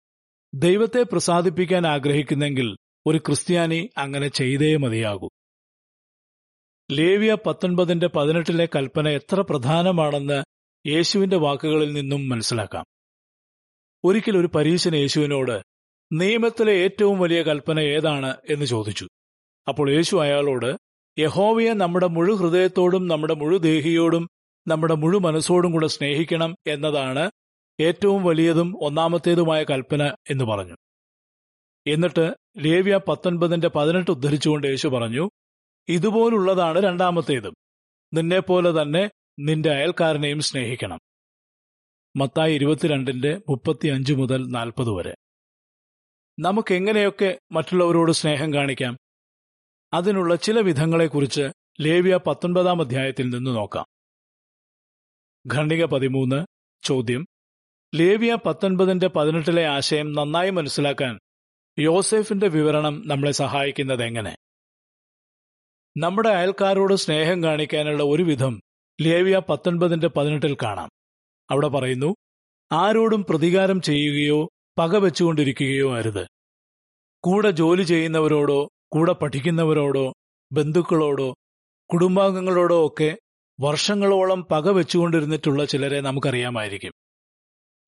ദൈവത്തെ 0.54 1.04
പ്രസാദിപ്പിക്കാൻ 1.04 1.88
ആഗ്രഹിക്കുന്നെങ്കിൽ 1.88 2.78
ഒരു 3.08 3.18
ക്രിസ്ത്യാനി 3.18 3.90
അങ്ങനെ 3.98 4.28
ചെയ്തേ 4.28 4.76
മതിയാകൂ. 4.76 5.30
ലേവിയ 6.92 7.38
പത്തൊൻപതിന്റെ 7.46 8.08
പതിനെട്ടിലെ 8.08 8.70
കൽപ്പന 8.76 9.10
എത്ര 9.10 9.42
പ്രധാനമാണെന്ന് 9.42 10.44
യേശുവിന്റെ 10.88 11.38
വാക്കുകളിൽ 11.38 11.94
നിന്നും 11.94 12.30
മനസ്സിലാക്കാം. 12.30 12.86
ഒരിക്കൽ 14.04 14.38
ഒരു 14.38 14.48
പരീശൻ 14.48 14.96
യേശുവിനോട് 14.96 15.62
നിയമത്തിലെ 16.14 16.74
ഏറ്റവും 16.74 17.20
വലിയ 17.20 17.42
കൽപ്പന 17.42 17.80
ഏതാണ്? 17.80 18.38
എന്ന് 18.50 18.66
ചോദിച്ചു. 18.66 19.08
അപ്പോൾ 19.68 19.92
യേശു 19.92 20.16
അയാളോട് 20.16 20.78
യഹോവയെ 21.20 21.74
നമ്മുടെ 21.74 22.08
മുഴു 22.08 22.34
ഹൃദയത്തോടും 22.34 23.08
നമ്മുടെ 23.08 23.34
മുഴു 23.34 23.58
ദേഹിയോടും 23.58 24.30
നമ്മുടെ 24.68 24.94
മുഴു 24.94 25.18
മനസ്സോടും 25.18 25.72
കൂടെ 25.72 25.88
സ്നേഹിക്കണം 25.88 26.56
എന്നതാണ് 26.68 27.32
ഏറ്റവും 27.80 28.24
വലിയതും 28.24 28.76
ഒന്നാമത്തേതുമായ 28.82 29.64
കൽപ്പന 29.64 30.16
എന്ന് 30.30 30.44
പറഞ്ഞു. 30.44 30.76
എന്നിട്ട് 31.88 32.36
ലേവ്യ 32.58 33.00
പത്തൊൻപതിന്റെ 33.08 33.68
പതിനെട്ട് 33.68 34.12
ഉദ്ധരിച്ചുകൊണ്ട് 34.12 34.68
യേശു 34.68 34.88
പറഞ്ഞു 34.88 35.30
ഇതുപോലുള്ളതാണ് 35.90 36.84
രണ്ടാമത്തേതും. 36.84 37.54
നിന്നെപ്പോലെ 38.14 38.82
തന്നെ 38.82 39.10
നിന്റെ 39.40 39.70
അയൽക്കാരനെയും 39.70 40.42
സ്നേഹിക്കണം. 40.42 41.00
മത്തായി 42.18 42.54
ഇരുപത്തിരണ്ടിന്റെ 42.54 43.42
മുപ്പത്തിയഞ്ച് 43.50 44.14
മുതൽ 44.14 44.48
നാൽപ്പത് 44.48 44.90
വരെ. 44.90 45.16
നമുക്ക് 46.40 46.74
എങ്ങനെയൊക്കെ 46.74 47.40
മറ്റുള്ളവരോട് 47.52 48.12
സ്നേഹം 48.12 48.54
കാണിക്കാം? 48.54 48.98
അതിനുള്ള 49.94 50.36
ചില 50.36 50.60
വിധങ്ങളെക്കുറിച്ച് 50.60 51.50
ലേവ്യ 51.82 52.20
പത്തൊൻപതാം 52.28 52.82
അധ്യായത്തിൽ 52.82 53.30
നിന്ന് 53.30 53.52
നോക്കാം. 53.52 53.86
ഖണ്ഡിക 55.54 55.86
പതിമൂന്ന് 55.86 56.46
ചോദ്യം 56.84 57.26
ലേവ്യ 57.96 58.38
പത്തൊൻപതിന്റെ 58.46 59.08
പതിനെട്ടിലെ 59.08 59.66
ആശയം 59.66 60.14
നന്നായി 60.14 60.50
മനസ്സിലാക്കാൻ 60.50 61.20
യോസെഫിന്റെ 61.80 62.48
വിവരണം 62.48 63.04
നമ്മളെ 63.06 63.32
സഹായിക്കുന്നത് 63.32 64.04
എങ്ങനെ? 64.04 64.36
നമ്മുടെ 65.98 66.30
അയൽക്കാരോട് 66.30 66.94
സ്നേഹം 66.94 67.44
കാണിക്കാനുള്ള 67.44 68.04
ഒരുവിധം 68.04 68.62
ലേവിയ 69.02 69.42
പത്തൊൻപതിന്റെ 69.50 70.08
പതിനെട്ടിൽ 70.08 70.58
കാണാം. 70.64 70.90
അവിടെ 71.52 71.68
പറയുന്നു 71.68 72.16
ആരോടും 72.72 73.26
പ്രതികാരം 73.30 73.82
ചെയ്യുകയോ 73.82 74.50
പകവെച്ചുകൊണ്ടിരിക്കുകയോ 74.78 75.96
അരുത്. 75.98 76.28
കൂടെ 77.24 77.52
ജോലി 77.52 77.84
ചെയ്യുന്നവരോടോ 77.84 78.70
കൂടെ 78.92 79.14
പഠിക്കുന്നവരോടോ 79.14 80.14
ബന്ധുക്കളോടോ 80.52 81.36
കുടുംബാംഗങ്ങളോടോ 81.94 82.88
ഒക്കെ 82.88 83.18
വർഷങ്ങളോളം 83.62 84.46
പക 84.52 84.70
വെച്ചുകൊണ്ടിരുന്നിട്ടുള്ള 84.70 85.66
ചിലരെ 85.66 86.02
നമുക്കറിയാമായിരിക്കും. 86.02 86.92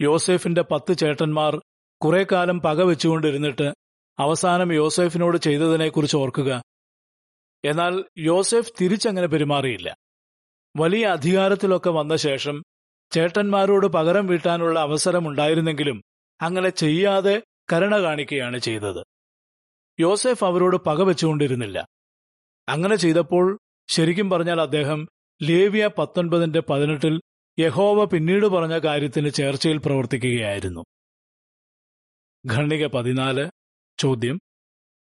യോസെഫിന്റെ 0.02 0.62
പത്ത് 0.62 0.98
ചേട്ടന്മാർ 0.98 1.62
കുറെ 2.02 2.26
കാലം 2.32 2.60
പകവെച്ചുകൊണ്ടിരുന്നിട്ട് 2.60 3.74
അവസാനം 4.20 4.74
യോസേഫിനോട് 4.74 5.38
ചെയ്തതിനെക്കുറിച്ച് 5.38 6.18
ഓർക്കുക. 6.18 6.64
എന്നാൽ 7.66 8.06
യോസെഫ് 8.18 8.72
തിരിച്ചങ്ങനെ 8.82 9.28
പെരുമാറിയില്ല. 9.28 9.96
വലിയ 10.76 11.06
അധികാരത്തിലൊക്കെ 11.06 11.90
വന്ന 11.90 12.16
ശേഷം 12.16 12.64
ചേട്ടന്മാരോട് 13.12 13.88
പകരം 13.88 14.28
വീട്ടാനുള്ള 14.28 14.80
അവസരമുണ്ടായിരുന്നെങ്കിലും 14.80 16.02
അങ്ങനെ 16.42 16.70
ചെയ്യാതെ 16.70 17.44
കരുണ 17.74 18.02
കാണിക്കുകയാണ് 18.02 18.58
ചെയ്തത്. 18.58 19.04
യോസെഫ് 20.00 20.44
അവരോട് 20.44 20.78
പകവെച്ചുകൊണ്ടിരുന്നില്ല 20.78 21.86
അങ്ങനെ 22.70 22.96
ചെയ്തപ്പോൾ 22.96 23.60
ശരിക്കും 23.88 24.30
പറഞ്ഞാൽ 24.30 24.62
അദ്ദേഹം 24.62 25.08
ലേവിയ 25.44 25.90
പത്തൊൻപതിന്റെ 25.98 26.60
പതിനെട്ടിൽ 26.60 27.22
യഹോവ 27.60 28.06
പിന്നീട് 28.06 28.46
പറഞ്ഞ 28.46 28.78
കാര്യത്തിന് 28.78 29.32
ചേർച്ചയിൽ 29.32 29.78
പ്രവർത്തിക്കുകയായിരുന്നു. 29.78 30.84
ഖണ്ണിക 32.54 32.88
പതിനാല് 32.88 33.50
ചോദ്യം. 33.98 34.40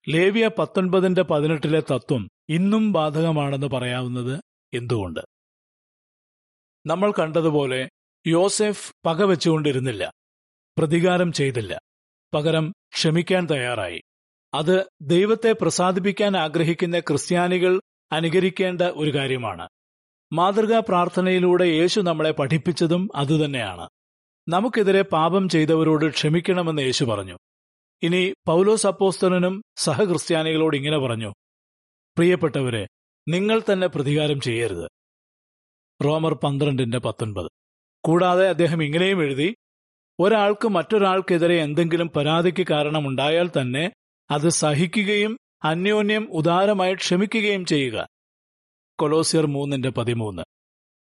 ലേവിയ 0.08 0.50
പത്തൊൻപതിന്റെ 0.58 1.22
പതിനെട്ടിലെ 1.22 1.80
തത്വം 1.80 2.28
ഇന്നും 2.48 2.92
ബാധകമാണെന്ന് 2.92 3.66
പറയാവുന്നത് 3.66 4.40
എന്തുകൊണ്ട്? 4.74 5.20
നമ്മൾ 6.86 7.12
കണ്ടതുപോലെ 7.12 7.88
യോസെഫ് 8.26 8.92
പകവെച്ചുകൊണ്ടിരുന്നില്ല 9.06 10.12
പ്രതികാരം 10.78 11.32
ചെയ്തില്ല. 11.32 11.80
പകരം 12.34 12.72
ക്ഷമിക്കാൻ 12.94 13.46
തയ്യാറായി. 13.46 14.02
അത് 14.54 14.90
ദൈവത്തെ 15.02 15.52
പ്രസാദിപ്പിക്കാൻ 15.52 16.36
ആഗ്രഹിക്കുന്ന 16.36 17.00
ക്രിസ്ത്യാനികൾ 17.00 17.80
അനുകരിക്കേണ്ട 18.12 18.82
ഒരു 18.82 19.14
കാര്യമാണ്. 19.14 19.68
മാതൃകാ 20.34 20.80
പ്രാർത്ഥനയിലൂടെ 20.80 21.64
യേശു 21.64 22.00
നമ്മളെ 22.00 22.30
പഠിപ്പിച്ചതും 22.30 23.08
അതുതന്നെയാണ്. 23.14 23.88
നമുക്കെതിരെ 24.48 25.02
പാപം 25.02 25.48
ചെയ്തവരോട് 25.48 26.10
ക്ഷമിക്കണമെന്ന് 26.10 26.82
യേശു 26.82 27.04
പറഞ്ഞു. 27.04 27.38
ഇനി 28.02 28.34
പൗലോസ് 28.46 28.86
അപ്പോസ്തലനും 28.86 29.62
സഹക്രിസ്ത്യാനികളോട് 29.76 30.76
ഇങ്ങനെ 30.76 30.98
പറഞ്ഞു. 30.98 31.32
പ്രിയപ്പെട്ടവരെ 32.16 32.86
നിങ്ങൾ 33.28 33.62
തന്നെ 33.72 33.86
പ്രതികാരം 33.86 34.40
ചെയ്യരുത്. 34.40 34.88
റോമർ 36.04 36.34
പന്ത്രണ്ടിന്റെ 36.34 36.98
പത്തൊൻപത്. 36.98 37.48
കൂടാതെ 38.04 38.48
അദ്ദേഹം 38.48 38.82
ഇങ്ങനെയും 38.82 39.22
എഴുതി 39.22 39.54
ഒരാൾക്ക് 40.20 40.68
മറ്റൊരാൾക്കെതിരെ 40.68 41.62
എന്തെങ്കിലും 41.62 42.10
പരാതിക്ക് 42.16 42.66
കാരണമുണ്ടായാൽ 42.70 43.50
തന്നെ 43.60 43.92
അത് 44.30 44.48
സഹിക്കുകയും 44.48 45.38
അന്യോന്യം 45.64 46.28
ഉദാരമായി 46.30 46.94
ക്ഷമിക്കുകയും 46.94 47.64
ചെയ്യുക. 47.64 48.13
കൊലോസിയർ 48.98 49.46
മൂന്നിന്റെ 49.46 49.90
പതിമൂന്ന്. 49.90 50.42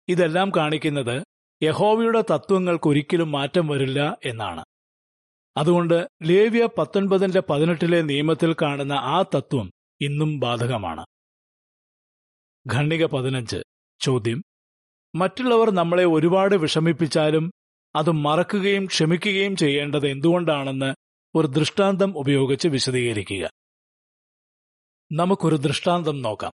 ഇതെല്ലാം 0.08 0.52
കാണിക്കുന്നത് 0.58 1.24
യഹോവയുടെ 1.64 2.22
തത്വങ്ങൾക്കൊരിക്കലും 2.22 3.32
മാറ്റം 3.32 3.68
വരില്ല 3.68 4.18
എന്നാണ്. 4.26 4.66
അതുകൊണ്ട് 5.58 6.08
ലേവ്യ 6.24 6.70
പത്തൊൻപതിന്റെ 6.78 7.40
പതിനെട്ടിലെ 7.40 8.02
നിയമത്തിൽ 8.02 8.56
കാണുന്ന 8.62 8.94
ആ 8.94 9.22
തത്വം 9.22 9.72
ഇന്നും 10.02 10.40
ബാധകമാണ്. 10.40 11.06
ഖണ്ണിക 12.74 13.06
പതിനഞ്ച്. 13.06 13.64
ചോദ്യം. 14.00 14.44
മറ്റുള്ളവർ 15.16 15.72
നമ്മളെ 15.72 16.06
ഒരുപാട് 16.06 16.56
വിഷമിപ്പിച്ചാലും 16.56 17.52
അത് 17.96 18.12
മറക്കുകയും 18.12 18.86
ക്ഷമിക്കുകയും 18.86 19.56
ചെയ്യേണ്ടത് 19.56 20.08
എന്തുകൊണ്ടാണെന്ന് 20.08 20.94
ഒരു 21.36 21.48
ദൃഷ്ടാന്തം 21.48 22.18
ഉപയോഗിച്ച് 22.18 22.68
വിശദീകരിക്കുക. 22.68 23.50
നമുക്കൊരു 25.12 25.56
ദൃഷ്ടാന്തം 25.56 26.22
നോക്കാം. 26.22 26.52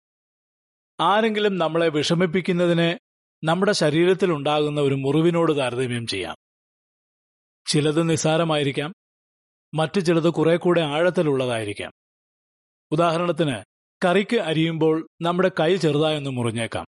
ആരെങ്കിലും 1.00 1.58
നമ്മളെ 1.58 1.88
വിഷമിപ്പിക്കുന്നതിന് 1.88 2.98
നമ്മുടെ 3.46 3.72
ശരീരത്തിൽ 3.72 4.32
ഉണ്ടാകുന്ന 4.32 4.80
ഒരു 4.80 4.94
മുറിവിനോട് 4.94 5.56
താരതമ്യം 5.56 6.06
ചെയ്യാം. 6.06 6.36
ചിലത് 7.66 8.10
നിസ്സാരമായിരിക്കാം 8.10 8.92
മറ്റു 9.74 10.00
ചിലത് 10.00 10.30
കുറെ 10.30 10.56
കൂടെ 10.56 10.80
ആഴത്തിലുള്ളതായിരിക്കാം. 10.80 11.92
ഉദാഹരണത്തിന് 12.92 13.56
കറിക്ക് 14.04 14.36
അരിയുമ്പോൾ 14.36 15.08
നമ്മുടെ 15.22 15.50
കൈ 15.60 15.76
ചെറുതായൊന്ന് 15.76 16.30
മുറിഞ്ഞേക്കാം. 16.30 16.86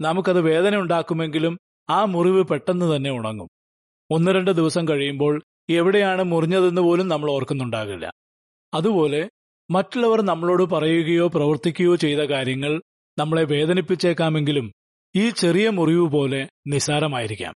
നമുക്കത് 0.00 0.40
വേദന 0.40 0.76
ഉണ്ടാക്കുമെങ്കിലും 0.76 1.58
ആ 1.90 2.04
മുറിവ് 2.04 2.44
പെട്ടെന്ന് 2.44 2.96
തന്നെ 2.96 3.10
ഉണങ്ങും. 3.10 3.48
ഒന്ന് 4.10 4.30
രണ്ട് 4.30 4.50
ദിവസം 4.50 4.88
കഴിയുമ്പോൾ 4.88 5.42
എവിടെയാണ് 5.70 6.22
മുറിഞ്ഞതെന്ന് 6.22 6.80
പോലും 6.80 7.08
നമ്മൾ 7.08 7.30
ഓർക്കുന്നുണ്ടാകില്ല. 7.30 8.12
അതുപോലെ 8.74 9.30
മറ്റുള്ളവർ 9.70 10.22
നമ്മളോട് 10.22 10.62
പറയുകയോ 10.62 11.28
പ്രവർത്തിക്കുകയോ 11.28 11.96
ചെയ്ത 11.96 12.18
കാര്യങ്ങൾ 12.18 12.82
നമ്മളെ 13.18 13.44
വേദനിപ്പിച്ചേക്കാമെങ്കിലും 13.44 14.72
ഈ 15.16 15.30
ചെറിയ 15.30 15.68
മുറിവ് 15.68 16.10
പോലെ 16.10 16.48
നിസാരമായിരിക്കാം. 16.66 17.54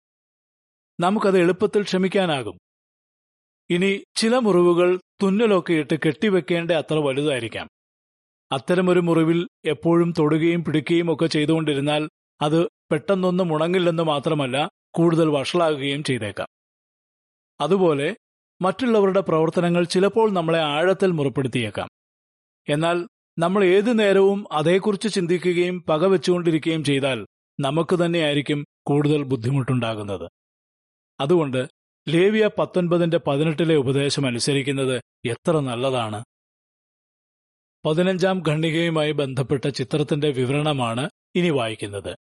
നമുക്കത് 1.00 1.38
എളുപ്പത്തിൽ 1.38 1.82
ക്ഷമിക്കാനാകും. 1.82 2.58
ഇനി 3.70 4.04
ചില 4.16 4.36
മുറിവുകൾ 4.36 5.00
തുന്നലൊക്കെ 5.22 5.72
ഇട്ട് 5.72 5.94
കെട്ടിവെക്കേണ്ട 6.06 6.70
അത്ര 6.70 6.94
വലുതായിരിക്കാം. 6.98 7.68
അത്തരമൊരു 8.52 9.00
മുറിവിൽ 9.00 9.48
എപ്പോഴും 9.64 10.12
തൊടുകയും 10.18 10.64
പിടിക്കുകയും 10.64 11.14
ഒക്കെ 11.14 11.26
ചെയ്തുകൊണ്ടിരുന്നാൽ 11.26 12.08
അത് 12.40 12.66
പെട്ടെന്നൊന്നും 12.90 13.54
ഉണങ്ങില്ലെന്ന് 13.54 14.02
മാത്രമല്ല 14.02 14.68
കൂടുതൽ 14.94 15.28
വഷളാകുകയും 15.28 16.04
ചെയ്തേക്കാം. 16.04 16.48
അതുപോലെ 17.60 18.16
മറ്റുള്ളവരുടെ 18.62 19.20
പ്രവർത്തനങ്ങൾ 19.20 19.84
ചിലപ്പോൾ 19.84 20.30
നമ്മളെ 20.30 20.58
ആഴത്തിൽ 20.58 21.10
മുറിപ്പെടുത്തിയേക്കാം. 21.10 21.88
എന്നാൽ 22.68 23.08
നമ്മൾ 23.38 23.64
ഏതു 23.64 23.92
നേരവും 23.92 24.46
അതേക്കുറിച്ച് 24.52 25.08
ചിന്തിക്കുകയും 25.14 25.82
പകവെച്ചുകൊണ്ടിരിക്കുകയും 25.82 26.84
ചെയ്താൽ 26.84 27.26
നമുക്ക് 27.60 27.96
തന്നെയായിരിക്കും 28.04 28.64
കൂടുതൽ 28.86 29.22
ബുദ്ധിമുട്ടുണ്ടാകുന്നത്. 29.22 30.30
അതുകൊണ്ട് 31.20 31.66
ലേവിയ 32.08 32.50
പത്തൊൻപതിന്റെ 32.58 33.18
പതിനെട്ടിലെ 33.18 33.76
ഉപദേശം 33.76 34.26
അനുസരിക്കുന്നത് 34.26 35.02
എത്ര 35.26 35.60
നല്ലതാണ്? 35.60 36.24
പതിനഞ്ചാം 37.86 38.42
ഖണ്ഡികയുമായി 38.48 39.12
ബന്ധപ്പെട്ട 39.12 39.68
ചിത്രത്തിന്റെ 39.68 40.30
വിവരണമാണ് 40.30 41.10
ഇനി 41.34 41.50
വായിക്കുന്നത്. 41.50 42.16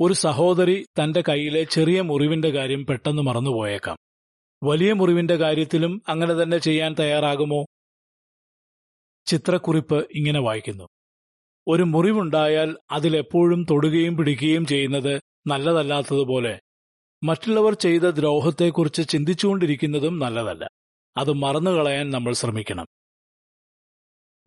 ഒരു 0.00 0.12
സഹോദരി 0.12 0.86
തന്റെ 1.02 1.22
കയ്യിലെ 1.28 1.64
ചെറിയ 1.64 2.00
മുറിവിന്റെ 2.00 2.50
കാര്യം 2.50 2.86
പെട്ടെന്ന് 2.86 3.22
മറന്നുപോയേക്കാം. 3.22 3.96
വലിയ 4.64 4.92
മുറിവിന്റെ 4.92 5.36
കാര്യത്തിലും 5.36 6.02
അങ്ങനെ 6.08 6.42
തന്നെ 6.42 6.58
ചെയ്യാൻ 6.58 6.94
തയ്യാറാകുമോ? 6.98 7.66
ചിത്രക്കുറിപ്പ് 9.26 10.06
ഇങ്ങനെ 10.14 10.40
വായിക്കുന്നു. 10.40 10.88
ഒരു 11.68 11.82
മുറിവുണ്ടായാൽ 11.82 12.76
അതിലെപ്പോഴും 12.90 13.66
തൊടുകയും 13.70 14.16
പിടിക്കുകയും 14.16 14.66
ചെയ്യുന്നത് 14.66 15.20
നല്ലതല്ലാത്തതുപോലെ. 15.46 16.60
മറ്റുള്ളവർ 17.24 17.74
ചെയ്ത 17.74 18.02
ദ്രോഹത്തെക്കുറിച്ച് 18.02 19.08
ചിന്തിച്ചുകൊണ്ടിരിക്കുന്നതും 19.08 20.18
നല്ലതല്ല. 20.18 20.68
അത് 21.16 21.32
മറന്നുകളയാൻ 21.32 22.10
നമ്മൾ 22.10 22.32
ശ്രമിക്കണം. 22.32 22.86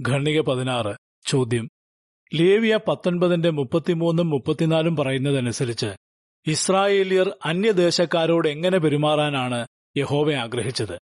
ഖണ്ണിക 0.09 0.41
പതിനാറ്. 0.41 0.95
ചോദ്യം. 1.25 1.69
ലേവിയ 2.33 2.79
പത്തൊൻപതിന്റെ 2.87 3.49
മുപ്പത്തിമൂന്നും 3.49 4.29
മുപ്പത്തിനാലും 4.29 4.95
പറയുന്നതനുസരിച്ച് 4.95 5.95
ഇസ്രായേലിയർ 6.47 7.37
അന്യദേശക്കാരോട് 7.45 8.47
എങ്ങനെ 8.47 8.77
പെരുമാറാനാണ് 8.77 9.67
യഹോവ 9.97 10.33
ആഗ്രഹിച്ചത്? 10.33 10.99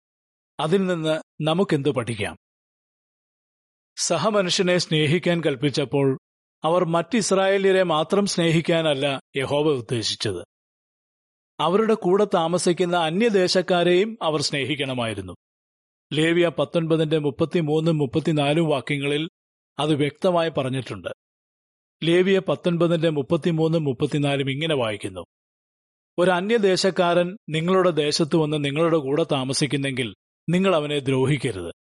അതിൽ 0.60 0.86
നിന്ന് 0.86 1.22
നമുക്കെന്ത് 1.40 1.90
പഠിക്കാം? 1.90 2.36
സഹമനുഷ്യനെ 3.98 4.78
സ്നേഹിക്കാൻ 4.78 5.42
കൽപ്പിച്ചപ്പോൾ 5.46 6.18
അവർ 6.64 6.84
മറ്റിസ്രായേലിയരെ 6.84 7.82
മാത്രം 7.82 8.26
സ്നേഹിക്കാനല്ല 8.26 9.20
യഹോവ 9.36 9.68
ഉദ്ദേശിച്ചത്. 9.68 10.44
അവരുടെ 11.60 11.94
കൂടെ 11.94 12.26
താമസിക്കുന്ന 12.34 12.96
അന്യദേശക്കാരെയും 12.96 14.18
അവർ 14.22 14.40
സ്നേഹിക്കണമായിരുന്നു. 14.40 15.32
ലേവിയ 16.12 16.48
പത്തൊൻപതിന്റെ 16.48 17.18
മുപ്പത്തിമൂന്നും 17.18 17.98
മുപ്പത്തിനാലും 17.98 18.68
വാക്യങ്ങളിൽ 18.68 19.28
അത് 19.78 19.94
വ്യക്തമായി 19.94 20.48
പറഞ്ഞിട്ടുണ്ട്. 20.48 21.08
ലേവിയ 22.04 22.38
പത്തൊൻപതിന്റെ 22.38 23.08
മുപ്പത്തിമൂന്നും 23.08 23.84
മുപ്പത്തിനാലും 23.84 24.50
ഇങ്ങനെ 24.50 24.74
വായിക്കുന്നു. 24.74 25.24
ഒരു 26.18 26.30
അന്യദേശക്കാരൻ 26.30 27.36
നിങ്ങളുടെ 27.48 27.90
ദേശത്ത് 27.90 28.36
വന്ന് 28.36 28.64
നിങ്ങളുടെ 28.64 28.96
കൂടെ 28.96 29.26
താമസിക്കുന്നെങ്കിൽ 29.32 30.14
നിങ്ങൾ 30.48 30.74
അവനെ 30.74 30.98
ദ്രോഹിക്കരുത്. 30.98 31.85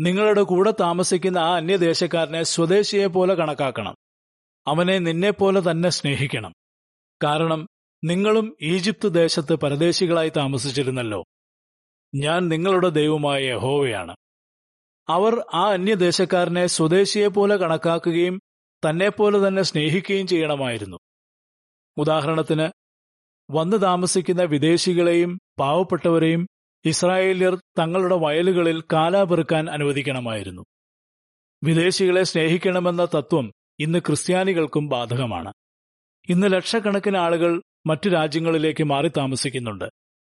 നിങ്ങളുടെ 0.00 0.42
കൂടെ 0.42 0.74
താമസിക്കുന്ന 0.80 1.38
ആ 1.38 1.56
അന്യദേശക്കാരനെ 1.56 2.42
സ്വദേശിയെ 2.42 3.06
പോലെ 3.06 3.34
കണക്കാക്കണം. 3.34 3.94
അവനെ 4.66 4.98
നിന്നെപ്പോലെ 4.98 5.70
തന്നെ 5.70 5.88
സ്നേഹിക്കണം. 5.88 6.52
കാരണം 7.24 7.68
നിങ്ങളും 8.04 8.56
ഈജിപ്ത് 8.62 9.14
ദേശത്ത് 9.14 9.54
പരദേശികളായി 9.54 10.28
താമസിച്ചിരുന്നല്ലോ. 10.28 11.24
ഞാൻ 12.14 12.48
നിങ്ങളുടെ 12.48 12.88
ദൈവമായ 12.88 13.44
യഹോവയാണ്. 13.44 14.16
അവർ 15.08 15.44
ആ 15.54 15.72
അന്യദേശക്കാരനെ 15.72 16.66
സ്വദേശിയെ 16.66 17.28
പോലെ 17.28 17.56
കണക്കാക്കുകയും 17.56 18.40
തന്നെപ്പോലെ 18.88 19.48
തന്നെ 19.48 19.62
സ്നേഹിക്കുകയും 19.62 20.26
ചെയ്യണമായിരുന്നു. 20.26 20.98
ഉദാഹരണത്തിന് 21.96 22.70
വന്നു 23.50 23.76
താമസിക്കുന്ന 23.76 24.42
വിദേശികളെയും 24.42 25.38
പാവപ്പെട്ടവരെയും 25.58 26.46
ഇസ്രായേല്യർ 26.84 27.56
തങ്ങളുടെ 27.78 28.14
വയലുകളിൽ 28.14 28.82
കാലാപെറുക്കാൻ 28.92 29.70
അനുവദിക്കണമായിരുന്നു. 29.70 30.64
വിദേശികളെ 31.64 32.22
സ്നേഹിക്കണമെന്ന 32.22 33.04
തത്വം 33.04 33.52
ഇന്ന് 33.80 33.98
ക്രിസ്ത്യാനികൾക്കും 33.98 34.88
ബാധകമാണ്. 34.88 35.52
ഇന്ന് 36.28 36.52
ലക്ഷക്കണക്കിന് 36.52 37.16
ആളുകൾ 37.16 37.62
മറ്റു 37.86 38.08
രാജ്യങ്ങളിലേക്ക് 38.08 38.84
മാറി 38.84 39.08
താമസിക്കുന്നുണ്ട്. 39.08 39.84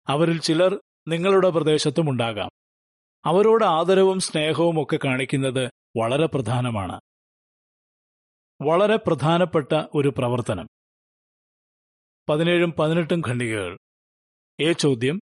അവരിൽ 0.07 0.39
ചിലർ 0.39 0.79
നിങ്ങളുടെ 1.07 1.49
പ്രദേശത്തും 1.49 2.09
ഉണ്ടാകാം. 2.09 2.49
അവരോട് 3.25 3.65
ആദരവും 3.65 4.19
സ്നേഹവും 4.19 4.83
ഒക്കെ 4.83 4.99
കാണിക്കുന്നത് 5.05 5.71
വളരെ 5.97 6.25
പ്രധാനമാണ്. 6.25 7.01
വളരെ 8.61 8.95
പ്രധാനപ്പെട്ട 8.95 9.83
ഒരു 9.95 10.13
പ്രവർത്തനം. 10.17 10.67
പതിനേഴും 12.29 12.71
പതിനെട്ടും 12.71 13.21
ഖണ്ഡികകൾ. 13.27 13.77
ഏ 14.61 14.71
ചോദ്യം? 14.71 15.19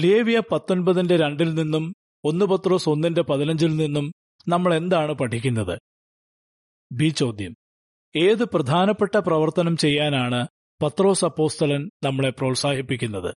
ലേവിയ 0.00 0.42
പത്തൊൻപതിന്റെ 0.52 1.16
രണ്ടിൽ 1.16 1.54
നിന്നും 1.54 1.94
ഒന്ന് 2.24 2.44
പത്രോസ് 2.44 2.88
ഒന്നിന്റെ 2.88 3.22
പതിനഞ്ചിൽ 3.22 3.76
നിന്നും 3.76 4.12
നമ്മൾ 4.48 4.74
എന്താണ് 4.74 5.12
പഠിക്കുന്നത്? 5.12 5.78
ബി 6.92 7.08
ചോദ്യം. 7.08 7.54
ഏത് 8.16 8.44
പ്രധാനപ്പെട്ട 8.44 9.16
പ്രവർത്തനം 9.16 9.76
ചെയ്യാനാണ് 9.76 10.48
പത്രോസ് 10.82 11.24
അപ്പോസ്തലൻ 11.24 11.90
നമ്മളെ 12.04 12.30
പ്രോത്സാഹിപ്പിക്കുന്നത്? 12.30 13.34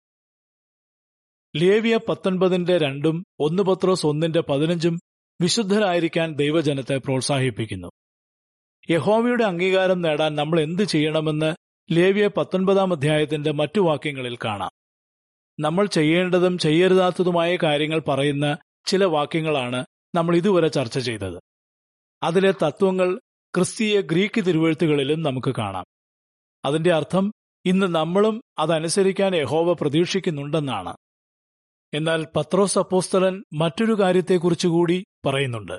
ലേവിയ 1.57 1.99
പത്തൊൻപതിന്റെ 2.09 2.79
രണ്ടും 2.79 3.25
ഒന്ന് 3.41 3.63
പത്രോസ് 3.63 4.07
ഒന്നിന്റെ 4.07 4.41
പതിനഞ്ചും 4.41 5.01
വിശുദ്ധരായിരിക്കാൻ 5.41 6.35
ദൈവജനത്തെ 6.35 6.97
പ്രോത്സാഹിപ്പിക്കുന്നു. 6.97 7.91
യഹോവയുടെ 8.91 9.45
അംഗീകാരം 9.45 10.01
നേടാൻ 10.01 10.35
നമ്മൾ 10.35 10.61
എന്ത് 10.61 10.83
ചെയ്യണമെന്ന് 10.83 11.55
ലേവിയ 11.93 12.29
പത്തൊൻപതാം 12.29 12.93
അധ്യായത്തിന്റെ 12.93 13.53
മറ്റു 13.53 13.81
വാക്യങ്ങളിൽ 13.81 14.37
കാണാം. 14.45 14.71
നമ്മൾ 15.61 15.87
ചെയ്യേണ്ടതും 15.87 16.59
ചെയ്യരുതാത്തതുമായ 16.59 17.57
കാര്യങ്ങൾ 17.57 18.01
പറയുന്ന 18.01 18.57
ചില 18.87 19.05
വാക്യങ്ങളാണ് 19.05 19.87
നമ്മൾ 20.15 20.37
ഇതുവരെ 20.37 20.69
ചർച്ച 20.69 20.99
ചെയ്തത്. 20.99 21.41
അതിലെ 22.23 22.53
തത്വങ്ങൾ 22.53 23.21
ക്രിസ്തീയ 23.55 24.01
ഗ്രീക്ക് 24.01 24.47
തിരുവഴുത്തുകളിലും 24.47 25.23
നമുക്ക് 25.23 25.55
കാണാം. 25.59 25.85
അതിന്റെ 26.65 26.93
അർത്ഥം 26.93 27.33
ഇന്ന് 27.65 27.87
നമ്മളും 27.87 28.43
അതനുസരിക്കാൻ 28.59 29.37
യഹോവ 29.37 29.73
പ്രതീക്ഷിക്കുന്നുണ്ടെന്നാണ്. 29.73 30.97
എന്നാൽ 31.95 32.27
പത്രോസ് 32.37 32.79
അപ്പോസ്തലൻ 32.79 33.45
മറ്റൊരു 33.53 34.01
കാര്യത്തെക്കുറിച്ച് 34.01 34.69
കൂടി 34.69 35.05
പറയുന്നുണ്ട്. 35.27 35.79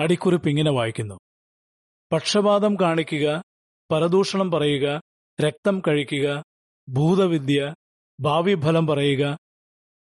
അടിക്കുറിപ്പ് 0.00 0.48
ഇങ്ങനെ 0.48 0.70
വായിക്കുന്നു. 0.70 1.18
പക്ഷപാതം 2.12 2.76
കാണിക്കുക 2.80 3.42
പരദൂഷണം 3.92 4.50
പറയുക 4.50 5.00
രക്തം 5.40 5.82
കഴിക്കുക 5.88 6.42
ഭൂതവിദ്യ 6.88 7.74
ഭാവി 8.20 8.54
ഫലം 8.54 8.86
പറയുക 8.86 9.38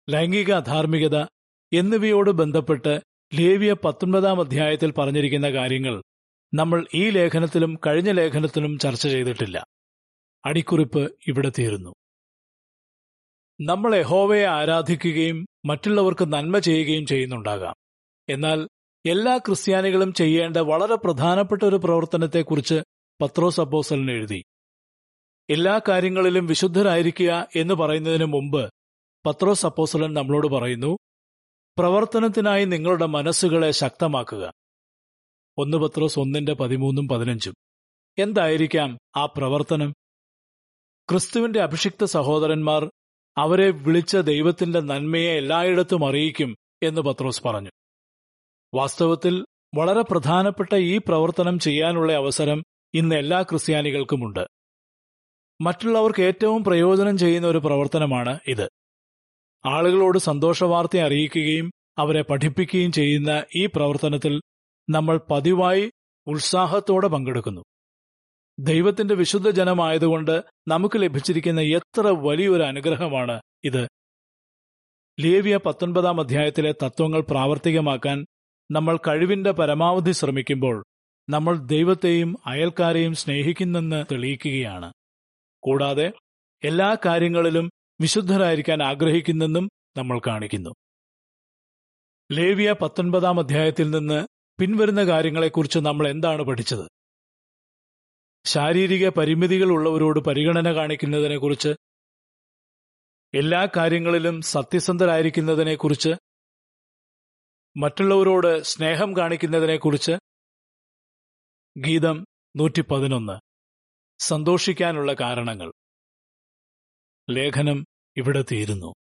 ലൈംഗിക 0.10 0.51
അധാർമികത 0.51 1.25
എന്നിവയോട് 1.73 2.32
ബന്ധപ്പെട്ട് 2.32 3.01
ലേവിയ 3.34 3.73
പത്തൊൻപതാം 3.73 4.39
അധ്യായത്തിൽ 4.39 4.91
പറഞ്ഞിരിക്കുന്ന 4.91 5.49
കാര്യങ്ങൾ 5.49 6.03
നമ്മൾ 6.53 6.88
ഈ 6.93 7.10
ലേഖനത്തിലും 7.10 7.80
കഴിഞ്ഞ 7.88 8.12
ലേഖനത്തിലും 8.12 8.77
ചർച്ച 8.77 9.08
ചെയ്തിട്ടില്ല. 9.08 9.65
അടിക്കുറിപ്പ് 10.45 11.19
ഇവിടെ 11.27 11.51
തീരുന്നു. 11.60 11.93
നമ്മൾ 13.62 13.95
യഹോവയെ 13.95 14.45
ആരാധിക്കുകയും 14.45 15.45
മറ്റുള്ളവർക്ക് 15.65 16.34
നന്മ 16.34 16.60
ചെയ്യുകയും 16.60 17.06
ചെയ്യുന്നുണ്ടാകാം. 17.06 17.75
എന്നാൽ 18.30 18.67
എല്ലാ 19.06 19.38
ക്രിസ്ത്യാനികളും 19.38 20.13
ചെയ്യേണ്ട 20.13 20.58
വളരെ 20.58 20.95
പ്രധാനപ്പെട്ട 20.95 21.63
ഒരു 21.63 21.75
പ്രവർത്തനത്തെക്കുറിച്ച് 21.75 22.82
പത്രോസ് 23.21 23.62
അപ്പോസലിന് 23.62 24.12
എഴുതി. 24.12 24.43
എല്ലാ 25.50 25.80
കാര്യങ്ങളിലും 25.88 26.46
വിശുദ്ധരായിരിക്കുക 26.46 27.48
എന്ന് 27.56 27.74
പറയുന്നതിന് 27.74 28.26
മുമ്പ് 28.26 28.70
പത്രോസ് 29.26 29.66
അപ്പോസലൻ 29.66 30.14
നമ്മളോട് 30.14 30.48
പറയുന്നു 30.48 30.98
പ്രവർത്തനത്തിനായി 31.78 32.66
നിങ്ങളുടെ 32.66 33.06
മനസ്സുകളെ 33.06 33.72
ശക്തമാക്കുക. 33.72 34.54
ഒന്ന് 35.58 35.78
പത്രോസ് 35.78 36.20
ഒന്നിന്റെ 36.20 36.54
പതിമൂന്നും 36.54 37.08
പതിനഞ്ചും. 37.08 37.54
എന്തായിരിക്കാം 38.20 38.98
ആ 39.16 39.26
പ്രവർത്തനം? 39.26 39.94
ക്രിസ്തുവിന്റെ 41.10 41.62
അഭിഷിക്ത 41.62 42.04
സഹോദരന്മാർ 42.04 42.92
അവരെ 43.38 43.72
വിളിച്ച 43.72 44.18
ദൈവത്തിന്റെ 44.18 44.80
നന്മയെ 44.80 45.38
എല്ലായിടത്തും 45.38 46.08
അറിയിക്കും 46.08 46.56
എന്ന് 46.84 47.02
പത്രോസ് 47.02 47.44
പറഞ്ഞു. 47.44 47.70
വാസ്തവത്തിൽ 48.74 49.46
വളരെ 49.76 50.02
പ്രധാനപ്പെട്ട 50.02 50.76
ഈ 50.76 50.98
പ്രവർത്തനം 50.98 51.60
ചെയ്യാനുള്ള 51.60 52.14
അവസരം 52.14 52.64
ഇന്ന് 52.94 53.16
എല്ലാ 53.16 53.42
ക്രിസ്ത്യാനികൾക്കുമുണ്ട്. 53.42 54.57
മറ്റുള്ളവർക്ക് 55.62 56.22
ഏറ്റവും 56.24 56.63
പ്രയോജനം 56.63 57.17
ചെയ്യുന്ന 57.17 57.48
ഒരു 57.48 57.58
പ്രവർത്തനമാണ് 57.58 58.39
ഇത്. 58.48 58.70
ആളുകളോട് 59.65 60.17
സന്തോഷവാർത്ത 60.17 60.98
അറിയിക്കുകയും 60.98 61.72
അവരെ 61.98 62.22
പഠിപ്പിക്കുകയും 62.22 62.91
ചെയ്യുന്ന 62.91 63.43
ഈ 63.56 63.65
പ്രവർത്തനത്തിൽ 63.65 64.41
നമ്മൾ 64.89 65.20
പതിവായി 65.32 65.91
ഉത്സാഹത്തോടെ 66.28 67.08
പങ്കെടുക്കുന്നു. 67.08 67.62
ദൈവത്തിന്റെ 68.60 69.15
വിശുദ്ധ 69.15 69.50
ജനമായതുകൊണ്ട് 69.50 70.43
നമുക്ക് 70.67 71.02
ലഭിച്ചിരിക്കുന്ന 71.02 71.62
എത്ര 71.62 72.08
വലിയൊരു 72.08 72.63
അനുഗ്രഹമാണ് 72.63 73.41
ഇത്. 73.63 73.88
ലേവിയ 75.20 75.58
പത്തൊൻപതാം 75.58 76.20
അധ്യായത്തിലെ 76.20 76.72
തത്വങ്ങൾ 76.72 77.22
പ്രാവർത്തികമാക്കാൻ 77.22 78.26
നമ്മൾ 78.72 78.98
കഴിവിന്റെ 78.98 79.52
പരമാവധി 79.52 80.12
ശ്രമിക്കുമ്പോൾ 80.12 80.84
നമ്മൾ 81.30 81.58
ദൈവത്തെയും 81.58 82.36
അയൽക്കാരെയും 82.46 83.13
സ്നേഹിക്കുന്നെന്ന് 83.13 84.06
തെളിയിക്കുകയാണ്. 84.12 84.93
കൂടാതെ 85.63 86.12
എല്ലാ 86.63 86.98
കാര്യങ്ങളിലും 87.06 87.72
വിശുദ്ധരായിരിക്കാൻ 88.02 88.84
ആഗ്രഹിക്കുന്നെന്നും 88.84 89.70
നമ്മൾ 89.98 90.22
കാണിക്കുന്നു. 90.28 90.70
ലേവിയ 92.32 92.76
പത്തൊൻപതാം 92.82 93.39
അധ്യായത്തിൽ 93.39 93.89
നിന്ന് 93.89 94.28
പിൻവരുന്ന 94.60 95.04
കാര്യങ്ങളെക്കുറിച്ച് 95.04 95.80
നമ്മൾ 95.80 96.08
എന്താണ് 96.08 96.41
പഠിച്ചത്? 96.41 96.89
ശാരീരിക 98.46 99.10
പരിമിതികൾ 99.10 99.65
ഉള്ളവരോട് 99.65 100.20
പരിഗണന 100.20 100.74
കാണിക്കുന്നതിനെക്കുറിച്ച് 100.76 101.70
എല്ലാ 103.34 103.67
കാര്യങ്ങളിലും 103.78 104.41
സത്യസന്ധരായിരിക്കുന്നതിനെക്കുറിച്ച് 104.41 106.10
മറ്റുള്ളവരോട് 107.78 108.62
സ്നേഹം 108.62 109.17
കാണിക്കുന്നതിനെക്കുറിച്ച് 109.17 110.12
ഗീതം 111.78 112.26
നൂറ്റി 112.56 112.82
പതിനൊന്ന് 112.82 113.47
സന്തോഷിക്കാനുള്ള 114.19 115.13
കാരണങ്ങൾ. 115.13 115.73
ലേഖനം 117.30 117.86
ഇവിടെ 118.17 118.43
തീരുന്നു. 118.51 118.93